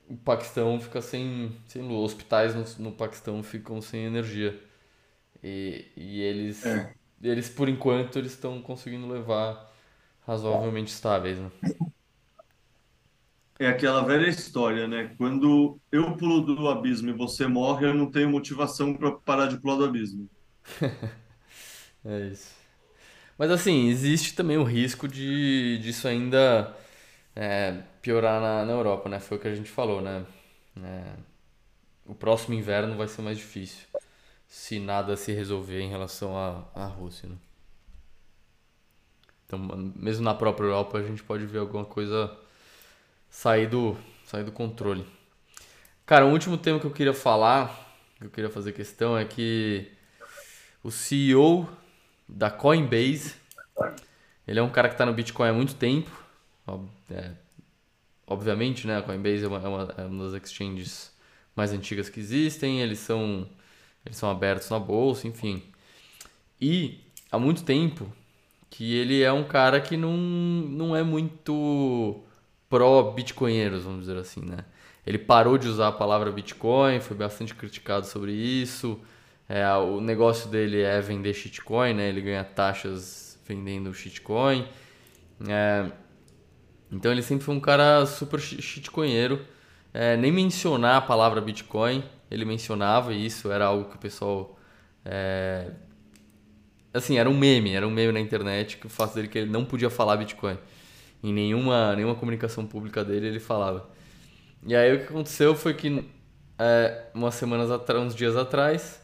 [0.08, 2.14] o Paquistão fica sem, sem luz.
[2.14, 4.60] Hospitais no, no Paquistão ficam sem energia.
[5.44, 7.00] E, e eles, É.
[7.22, 9.72] eles, por enquanto, eles estão conseguindo levar
[10.28, 11.52] razoavelmente estáveis, né?
[13.60, 15.14] É aquela velha história, né?
[15.18, 19.60] Quando eu pulo do abismo e você morre, eu não tenho motivação para parar de
[19.62, 20.30] pular do abismo.
[22.06, 22.54] É isso.
[23.38, 26.76] Mas assim, existe também o risco de disso ainda
[27.36, 29.20] é, piorar na, na Europa, né?
[29.20, 30.26] Foi o que a gente falou, né?
[30.78, 31.14] É,
[32.06, 33.88] o próximo inverno vai ser mais difícil
[34.50, 37.38] se nada se resolver em relação à, à Rússia, né?
[39.45, 39.60] Então,
[39.95, 42.36] mesmo na própria Europa, a gente pode ver alguma coisa
[43.30, 45.06] sair do, sair do controle.
[46.06, 49.91] Cara, o último tema que eu queria falar, que eu queria fazer questão, é que
[50.84, 51.70] o CEO
[52.28, 53.36] da Coinbase,
[54.47, 56.12] ele é um cara que está no Bitcoin há muito tempo.
[57.12, 57.32] É,
[58.26, 58.97] obviamente, né?
[58.97, 61.12] A Coinbase é é uma, é uma das exchanges
[61.56, 62.82] mais antigas que existem.
[62.82, 63.47] Eles são,
[64.06, 65.64] eles são abertos na bolsa, enfim.
[66.60, 67.00] E
[67.32, 68.12] há muito tempo
[68.70, 72.22] que ele é um cara que não, não é muito
[72.70, 74.60] pró-bitcoinheiros, vamos dizer assim, né?
[75.06, 79.00] Ele parou de usar a palavra Bitcoin, foi bastante criticado sobre isso.
[79.47, 82.10] É, o negócio dele é vender shitcoin, né?
[82.10, 84.68] Ele ganha taxas vendendo shitcoin.
[85.47, 85.91] É,
[86.91, 89.43] então ele sempre foi um cara super shi- shitcoinheiro.
[89.91, 94.58] É, nem mencionar a palavra Bitcoin, ele mencionava e isso era algo que o pessoal
[95.06, 95.72] é,
[96.94, 99.50] assim, era um meme, era um meme na internet que o fato dele que ele
[99.50, 100.58] não podia falar Bitcoin.
[101.24, 103.90] Em nenhuma, nenhuma comunicação pública dele ele falava.
[104.66, 106.06] E aí o que aconteceu foi que
[106.58, 109.02] é, umas semanas atrás, uns dias atrás,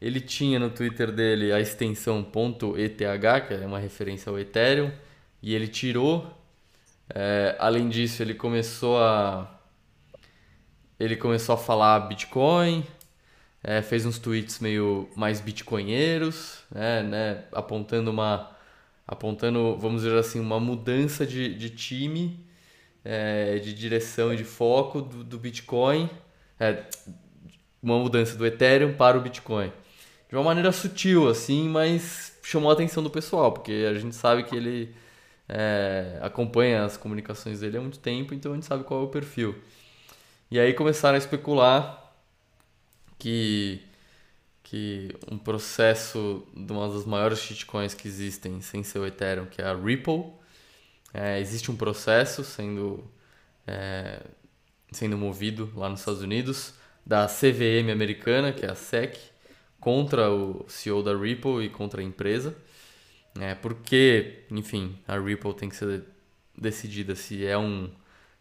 [0.00, 2.26] ele tinha no Twitter dele a extensão
[2.76, 2.96] .eth,
[3.46, 4.90] que é uma referência ao Ethereum,
[5.42, 6.32] e ele tirou.
[7.14, 9.55] É, além disso, ele começou a
[10.98, 12.84] ele começou a falar Bitcoin,
[13.62, 18.50] é, fez uns tweets meio mais bitcoinheiros, né, né, apontando uma,
[19.06, 22.44] apontando, vamos dizer assim, uma mudança de, de time,
[23.04, 26.10] é, de direção e de foco do, do Bitcoin,
[26.58, 26.84] é,
[27.82, 29.72] uma mudança do Ethereum para o Bitcoin.
[30.28, 34.42] De uma maneira sutil, assim, mas chamou a atenção do pessoal, porque a gente sabe
[34.42, 34.94] que ele
[35.48, 39.08] é, acompanha as comunicações dele há muito tempo, então a gente sabe qual é o
[39.08, 39.54] perfil.
[40.48, 42.14] E aí começaram a especular
[43.18, 43.82] que,
[44.62, 49.60] que um processo de uma das maiores shitcoins que existem sem ser o Ethereum, que
[49.60, 50.24] é a Ripple,
[51.12, 53.04] é, existe um processo sendo,
[53.66, 54.22] é,
[54.92, 56.74] sendo movido lá nos Estados Unidos
[57.04, 59.18] da CVM americana, que é a SEC,
[59.80, 62.56] contra o CEO da Ripple e contra a empresa.
[63.40, 66.04] É, porque, enfim, a Ripple tem que ser
[66.56, 67.90] decidida se é um,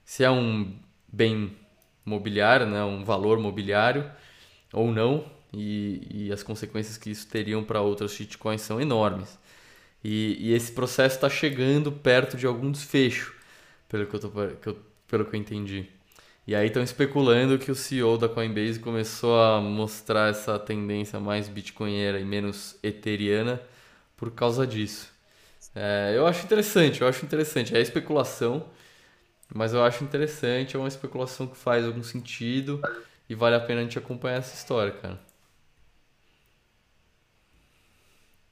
[0.03, 0.77] se é um
[1.11, 1.57] bem
[2.05, 4.09] mobiliária, né, um valor mobiliário
[4.73, 9.37] ou não, e, e as consequências que isso teriam para outras shitcoins são enormes.
[10.03, 13.33] E, e esse processo está chegando perto de algum desfecho,
[13.89, 14.77] pelo que eu, tô, que eu,
[15.07, 15.87] pelo que eu entendi.
[16.47, 21.47] E aí estão especulando que o CEO da Coinbase começou a mostrar essa tendência mais
[21.49, 23.59] bitcoinheira e menos eteriana
[24.15, 25.11] por causa disso.
[25.73, 27.75] É, eu acho interessante, eu acho interessante.
[27.75, 28.65] É especulação,
[29.53, 32.81] mas eu acho interessante, é uma especulação que faz algum sentido
[33.29, 35.19] e vale a pena a gente acompanhar essa história, cara.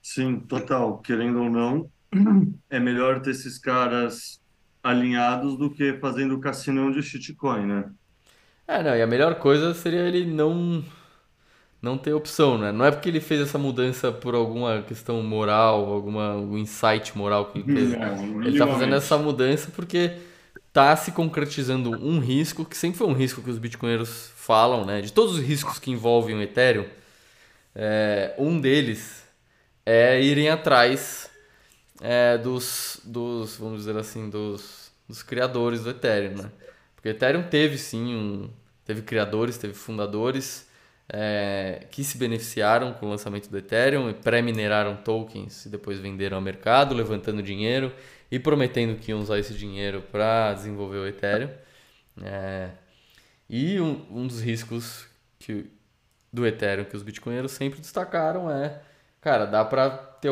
[0.01, 1.01] Sim, total.
[1.01, 1.91] Querendo ou não,
[2.69, 4.41] é melhor ter esses caras
[4.83, 7.93] alinhados do que fazendo cassinão de shitcoin, né?
[8.67, 10.83] É, não, e a melhor coisa seria ele não
[11.81, 12.71] não ter opção, né?
[12.71, 17.51] Não é porque ele fez essa mudança por alguma questão moral, alguma algum insight moral
[17.51, 17.91] que ele fez.
[17.91, 20.17] Não, ele tá fazendo essa mudança porque
[20.73, 25.01] tá se concretizando um risco que sempre foi um risco que os bitcoinheiros falam, né?
[25.01, 26.87] De todos os riscos que envolvem o Ethereum,
[27.75, 29.23] é, um deles
[29.85, 31.29] é irem atrás
[32.01, 36.51] é, dos, dos, vamos dizer assim, dos, dos criadores do Ethereum, né?
[36.95, 38.49] Porque o Ethereum teve sim um,
[38.83, 40.67] teve criadores, teve fundadores
[41.09, 46.37] é, que se beneficiaram com o lançamento do Ethereum e pré-mineraram tokens e depois venderam
[46.37, 47.93] ao mercado, levantando dinheiro
[48.31, 51.49] e prometendo que iam usar esse dinheiro para desenvolver o Ethereum.
[52.21, 52.71] É,
[53.49, 55.07] e um, um dos riscos
[55.39, 55.69] que,
[56.31, 58.81] do Ethereum que os bitcoinheiros sempre destacaram é,
[59.21, 60.31] cara, dá para ter,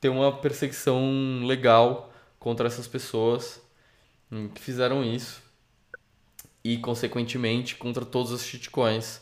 [0.00, 3.60] ter uma perseguição legal contra essas pessoas
[4.54, 5.42] que fizeram isso
[6.62, 9.20] e, consequentemente, contra todas as shitcoins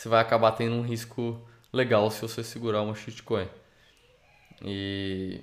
[0.00, 3.46] você vai acabar tendo um risco legal se você segurar uma shitcoin.
[4.64, 5.42] E,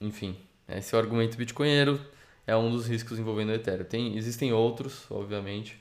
[0.00, 0.36] enfim,
[0.68, 2.04] esse é o argumento bitcoinheiro,
[2.48, 3.84] é um dos riscos envolvendo o Ethereum.
[3.84, 5.80] Tem, existem outros, obviamente,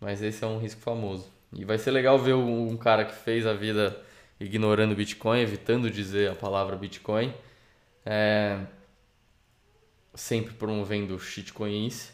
[0.00, 1.28] mas esse é um risco famoso.
[1.52, 4.00] E vai ser legal ver um cara que fez a vida
[4.38, 7.34] ignorando Bitcoin, evitando dizer a palavra Bitcoin,
[8.06, 8.60] é,
[10.14, 12.12] sempre promovendo shitcoins,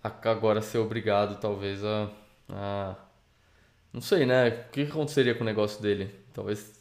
[0.00, 2.08] agora ser obrigado talvez a,
[2.48, 3.09] a
[3.92, 4.48] não sei, né?
[4.48, 6.14] O que aconteceria com o negócio dele?
[6.32, 6.80] Talvez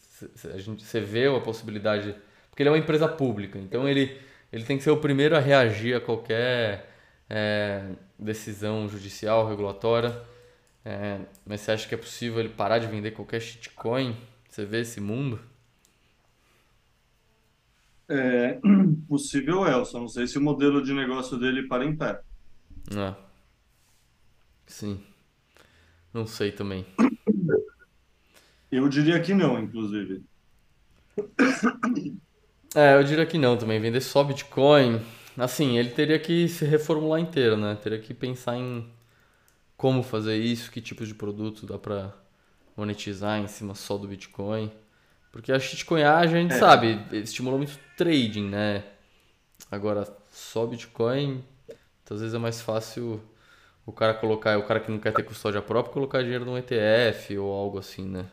[0.54, 2.16] a gente, você vê a possibilidade.
[2.50, 4.18] Porque ele é uma empresa pública, então ele,
[4.52, 6.90] ele tem que ser o primeiro a reagir a qualquer
[7.30, 7.84] é,
[8.18, 10.22] decisão judicial, regulatória.
[10.84, 14.16] É, mas você acha que é possível ele parar de vender qualquer shitcoin?
[14.50, 15.40] Você vê esse mundo?
[18.08, 18.60] É,
[19.08, 22.22] possível é, eu só não sei se o modelo de negócio dele para em pé.
[22.96, 23.16] Ah,
[24.66, 25.04] sim.
[26.14, 26.86] Não sei também.
[28.72, 30.24] Eu diria que não, inclusive.
[32.76, 33.80] É, eu diria que não também.
[33.80, 35.02] Vender só Bitcoin.
[35.38, 37.76] Assim, ele teria que se reformular inteiro, né?
[37.76, 38.88] Teria que pensar em
[39.76, 42.14] como fazer isso, que tipos de produto dá pra
[42.76, 44.72] monetizar em cima só do Bitcoin.
[45.32, 46.58] Porque a shitcoinagem, a gente é.
[46.58, 48.84] sabe, estimula muito trading, né?
[49.72, 51.44] Agora, só Bitcoin,
[52.10, 53.22] às vezes é mais fácil
[53.90, 57.38] o cara colocar, o cara que não quer ter custódia própria, colocar dinheiro num ETF
[57.40, 58.30] ou algo assim, né?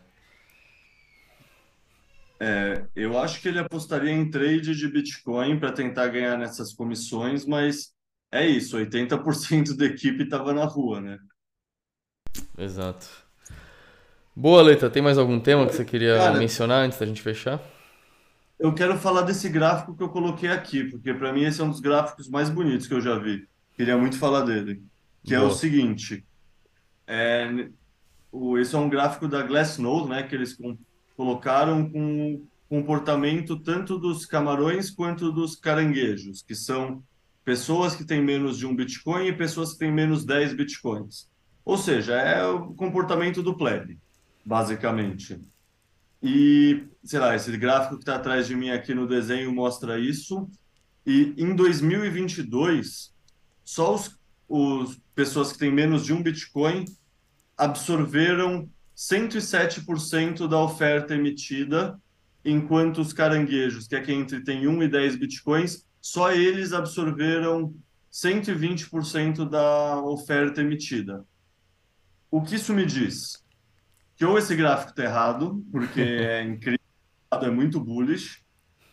[2.38, 7.46] É, eu acho que ele apostaria em trade de Bitcoin para tentar ganhar nessas comissões,
[7.46, 7.94] mas
[8.30, 11.18] é isso, 80% da equipe estava na rua, né?
[12.59, 13.07] Exato.
[14.34, 17.61] Boa, Leita, tem mais algum tema que você queria Cara, mencionar antes da gente fechar?
[18.59, 21.70] Eu quero falar desse gráfico que eu coloquei aqui, porque para mim esse é um
[21.70, 23.48] dos gráficos mais bonitos que eu já vi.
[23.74, 24.82] Queria muito falar dele
[25.27, 25.49] que Boa.
[25.49, 26.24] é o seguinte.
[27.07, 27.68] É,
[28.31, 30.79] o, esse é um gráfico da Glassnode, né, que eles com,
[31.16, 37.03] colocaram com o comportamento tanto dos camarões quanto dos caranguejos, que são
[37.45, 41.29] pessoas que têm menos de um Bitcoin e pessoas que têm menos 10 Bitcoins.
[41.64, 43.99] Ou seja, é o comportamento do plebe,
[44.45, 45.41] basicamente.
[46.22, 50.49] E, sei lá, esse gráfico que está atrás de mim aqui no desenho mostra isso.
[51.05, 53.12] E em 2022,
[53.64, 54.16] só os
[54.49, 56.84] os pessoas que têm menos de um Bitcoin
[57.57, 62.01] absorveram 107% da oferta emitida,
[62.44, 67.74] enquanto os caranguejos, que é quem entre tem 1 e 10 Bitcoins, só eles absorveram
[68.12, 71.26] 120% da oferta emitida.
[72.30, 73.44] O que isso me diz?
[74.16, 76.78] Que ou esse gráfico está errado, porque é incrível,
[77.32, 78.42] é muito bullish,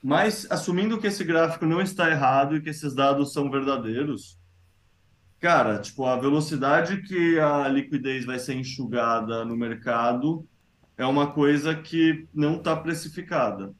[0.04, 4.38] mas assumindo que esse gráfico não está errado e que esses dados são verdadeiros,
[5.44, 10.48] Cara, tipo, a velocidade que a liquidez vai ser enxugada no mercado
[10.98, 13.76] é uma coisa que não está precificada.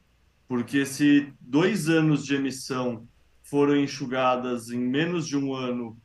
[0.46, 3.08] Porque se dois anos de emissão
[3.44, 5.98] foram enxugadas em menos de um ano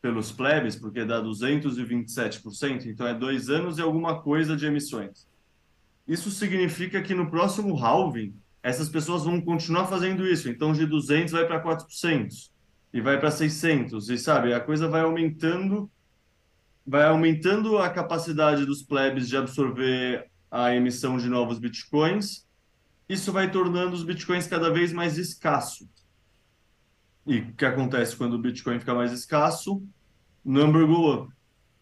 [0.00, 5.28] pelos plebes, porque dá 227%, então é dois anos e alguma coisa de emissões.
[6.08, 10.48] Isso significa que no próximo halving, essas pessoas vão continuar fazendo isso.
[10.48, 12.51] Então, de 200 vai para 400
[12.92, 15.90] e vai para 600, e sabe, a coisa vai aumentando,
[16.86, 22.46] vai aumentando a capacidade dos plebes de absorver a emissão de novos bitcoins.
[23.08, 25.88] Isso vai tornando os bitcoins cada vez mais escassos.
[27.26, 29.82] E o que acontece quando o Bitcoin fica mais escasso?
[30.44, 31.32] Number go up.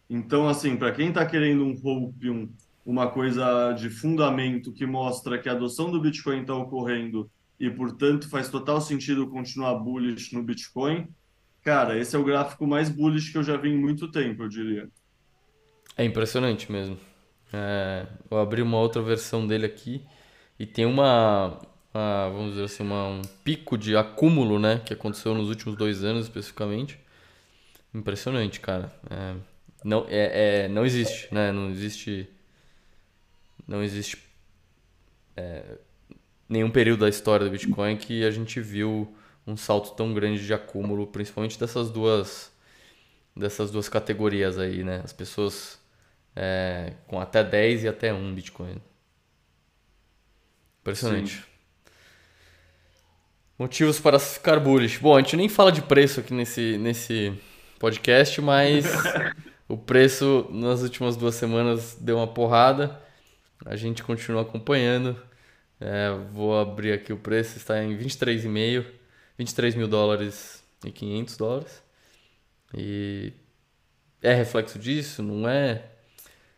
[0.09, 2.53] Então, assim, para quem está querendo um hope, um,
[2.85, 7.29] uma coisa de fundamento que mostra que a adoção do Bitcoin está ocorrendo
[7.61, 11.07] e, portanto, faz total sentido continuar bullish no Bitcoin,
[11.61, 14.49] cara, esse é o gráfico mais bullish que eu já vi em muito tempo, eu
[14.49, 14.89] diria.
[15.95, 16.97] É impressionante mesmo.
[17.53, 20.03] É, eu abri uma outra versão dele aqui
[20.57, 21.59] e tem uma,
[21.93, 26.03] uma vamos dizer assim, uma, um pico de acúmulo, né, que aconteceu nos últimos dois
[26.03, 26.97] anos especificamente.
[27.93, 28.91] Impressionante, cara.
[29.07, 29.35] É,
[29.83, 31.51] não, é, é, não existe, né?
[31.51, 32.27] Não existe.
[33.67, 34.17] Não existe
[35.35, 35.77] é,
[36.51, 39.15] nenhum período da história do Bitcoin que a gente viu
[39.47, 42.51] um salto tão grande de acúmulo, principalmente dessas duas
[43.33, 44.99] dessas duas categorias aí, né?
[45.01, 45.79] As pessoas
[46.35, 48.81] é, com até 10 e até 1 Bitcoin.
[50.81, 51.37] Impressionante.
[51.37, 51.43] Sim.
[53.57, 54.99] Motivos para ficar bullish.
[54.99, 57.33] Bom, a gente nem fala de preço aqui nesse, nesse
[57.79, 58.85] podcast, mas
[59.69, 62.99] o preço nas últimas duas semanas deu uma porrada.
[63.65, 65.15] A gente continua acompanhando.
[65.81, 68.85] É, vou abrir aqui o preço, está em 23,5,
[69.37, 71.83] 23 mil dólares e 500 dólares.
[72.75, 73.33] E
[74.21, 75.23] é reflexo disso?
[75.23, 75.91] Não é?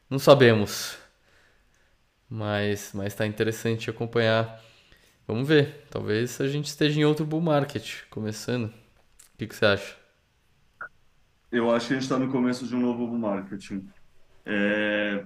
[0.10, 0.98] Não sabemos.
[2.30, 4.62] Mas mas está interessante acompanhar.
[5.28, 5.86] Vamos ver.
[5.90, 8.66] Talvez a gente esteja em outro bull market começando.
[8.68, 9.96] O que, que você acha?
[11.52, 13.72] Eu acho que a gente está no começo de um novo bull market.
[14.46, 15.26] É...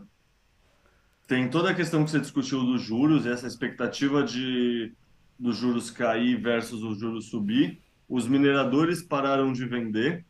[1.28, 4.94] Tem toda a questão que você discutiu dos juros, essa expectativa de
[5.38, 7.80] dos juros cair versus os juros subir.
[8.08, 10.26] Os mineradores pararam de vender.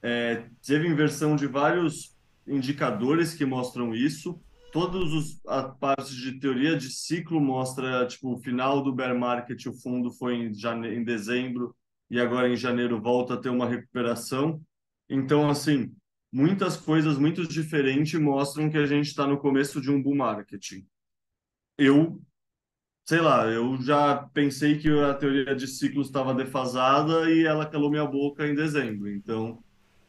[0.00, 0.44] É...
[0.64, 2.16] Teve inversão de vários
[2.46, 4.40] indicadores que mostram isso.
[4.72, 9.66] Todos os a parte de teoria de ciclo mostra tipo o final do bear market,
[9.66, 10.52] o fundo foi em,
[10.94, 11.74] em dezembro
[12.10, 14.60] e agora em janeiro volta a ter uma recuperação.
[15.08, 15.92] Então assim,
[16.32, 20.82] muitas coisas muito diferentes mostram que a gente está no começo de um bull market.
[21.76, 22.20] Eu
[23.08, 27.88] sei lá, eu já pensei que a teoria de ciclos estava defasada e ela calou
[27.90, 29.10] minha boca em dezembro.
[29.10, 29.64] Então,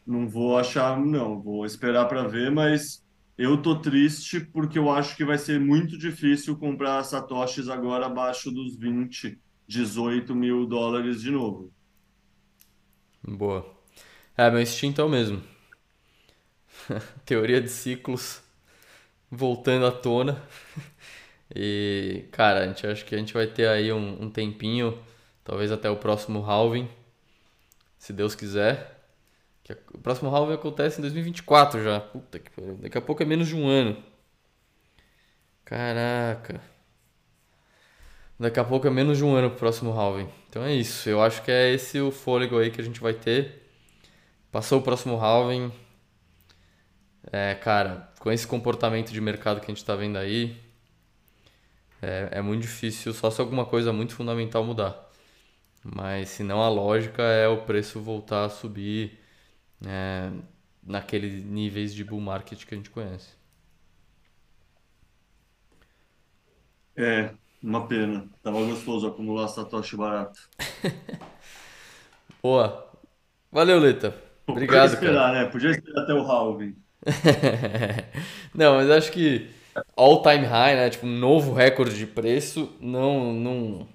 [0.06, 3.02] não vou achar, não, vou esperar para ver, mas
[3.38, 8.52] eu tô triste porque eu acho que vai ser muito difícil comprar satoshis agora abaixo
[8.52, 11.72] dos 20, 18 mil dólares de novo.
[13.26, 13.66] Boa.
[14.36, 15.42] É, meu instinto é o mesmo.
[17.26, 18.42] Teoria de ciclos
[19.30, 20.42] voltando à tona.
[21.56, 24.98] E, cara, a gente acha que a gente vai ter aí um, um tempinho,
[25.44, 26.88] talvez até o próximo halving,
[27.98, 28.98] se Deus quiser.
[29.64, 32.00] Que o próximo halving acontece em 2024 já.
[32.00, 32.76] Puta que pariu.
[32.76, 34.04] Daqui a pouco é menos de um ano.
[35.66, 36.62] Caraca.
[38.40, 40.30] Daqui a pouco é menos de um ano pro próximo halving.
[40.50, 41.10] Então é isso.
[41.10, 43.70] Eu acho que é esse o fôlego aí que a gente vai ter.
[44.52, 45.72] Passou o próximo halving.
[47.32, 50.58] É, cara, com esse comportamento de mercado que a gente tá vendo aí,
[52.02, 55.10] é, é muito difícil, só se alguma coisa muito fundamental mudar.
[55.84, 59.20] Mas se não, a lógica é o preço voltar a subir
[59.86, 60.32] é,
[60.84, 63.30] naqueles níveis de bull market que a gente conhece.
[66.98, 68.30] É, uma pena.
[68.44, 70.40] Tava gostoso acumular Satoshi barato.
[72.42, 72.90] Boa.
[73.52, 74.16] Valeu, Leta.
[74.48, 75.34] Obrigado, Podia esperar, cara.
[75.34, 75.46] né?
[75.52, 76.76] Podia esperar até o halving.
[78.54, 79.50] Não, mas acho que
[79.96, 80.90] all time high, né?
[80.90, 83.88] Tipo, um novo recorde de preço, não, não.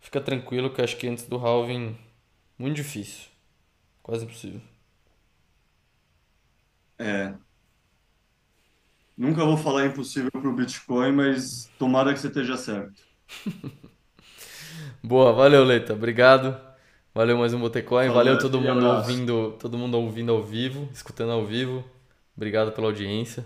[0.00, 1.96] Fica tranquilo que acho que antes do halving,
[2.58, 3.28] muito difícil.
[4.02, 4.60] Quase impossível.
[6.98, 7.36] É.
[9.16, 13.02] Nunca vou falar impossível para o Bitcoin, mas tomara que você esteja certo.
[15.02, 15.92] Boa, valeu, Leita.
[15.94, 16.58] Obrigado.
[17.14, 18.10] Valeu mais um Botecoin.
[18.10, 19.10] Falou, Valeu todo mundo abraço.
[19.10, 21.84] ouvindo, todo mundo ouvindo ao vivo, escutando ao vivo.
[22.36, 23.44] Obrigado pela audiência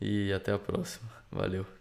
[0.00, 1.08] e até a próxima.
[1.30, 1.75] Valeu.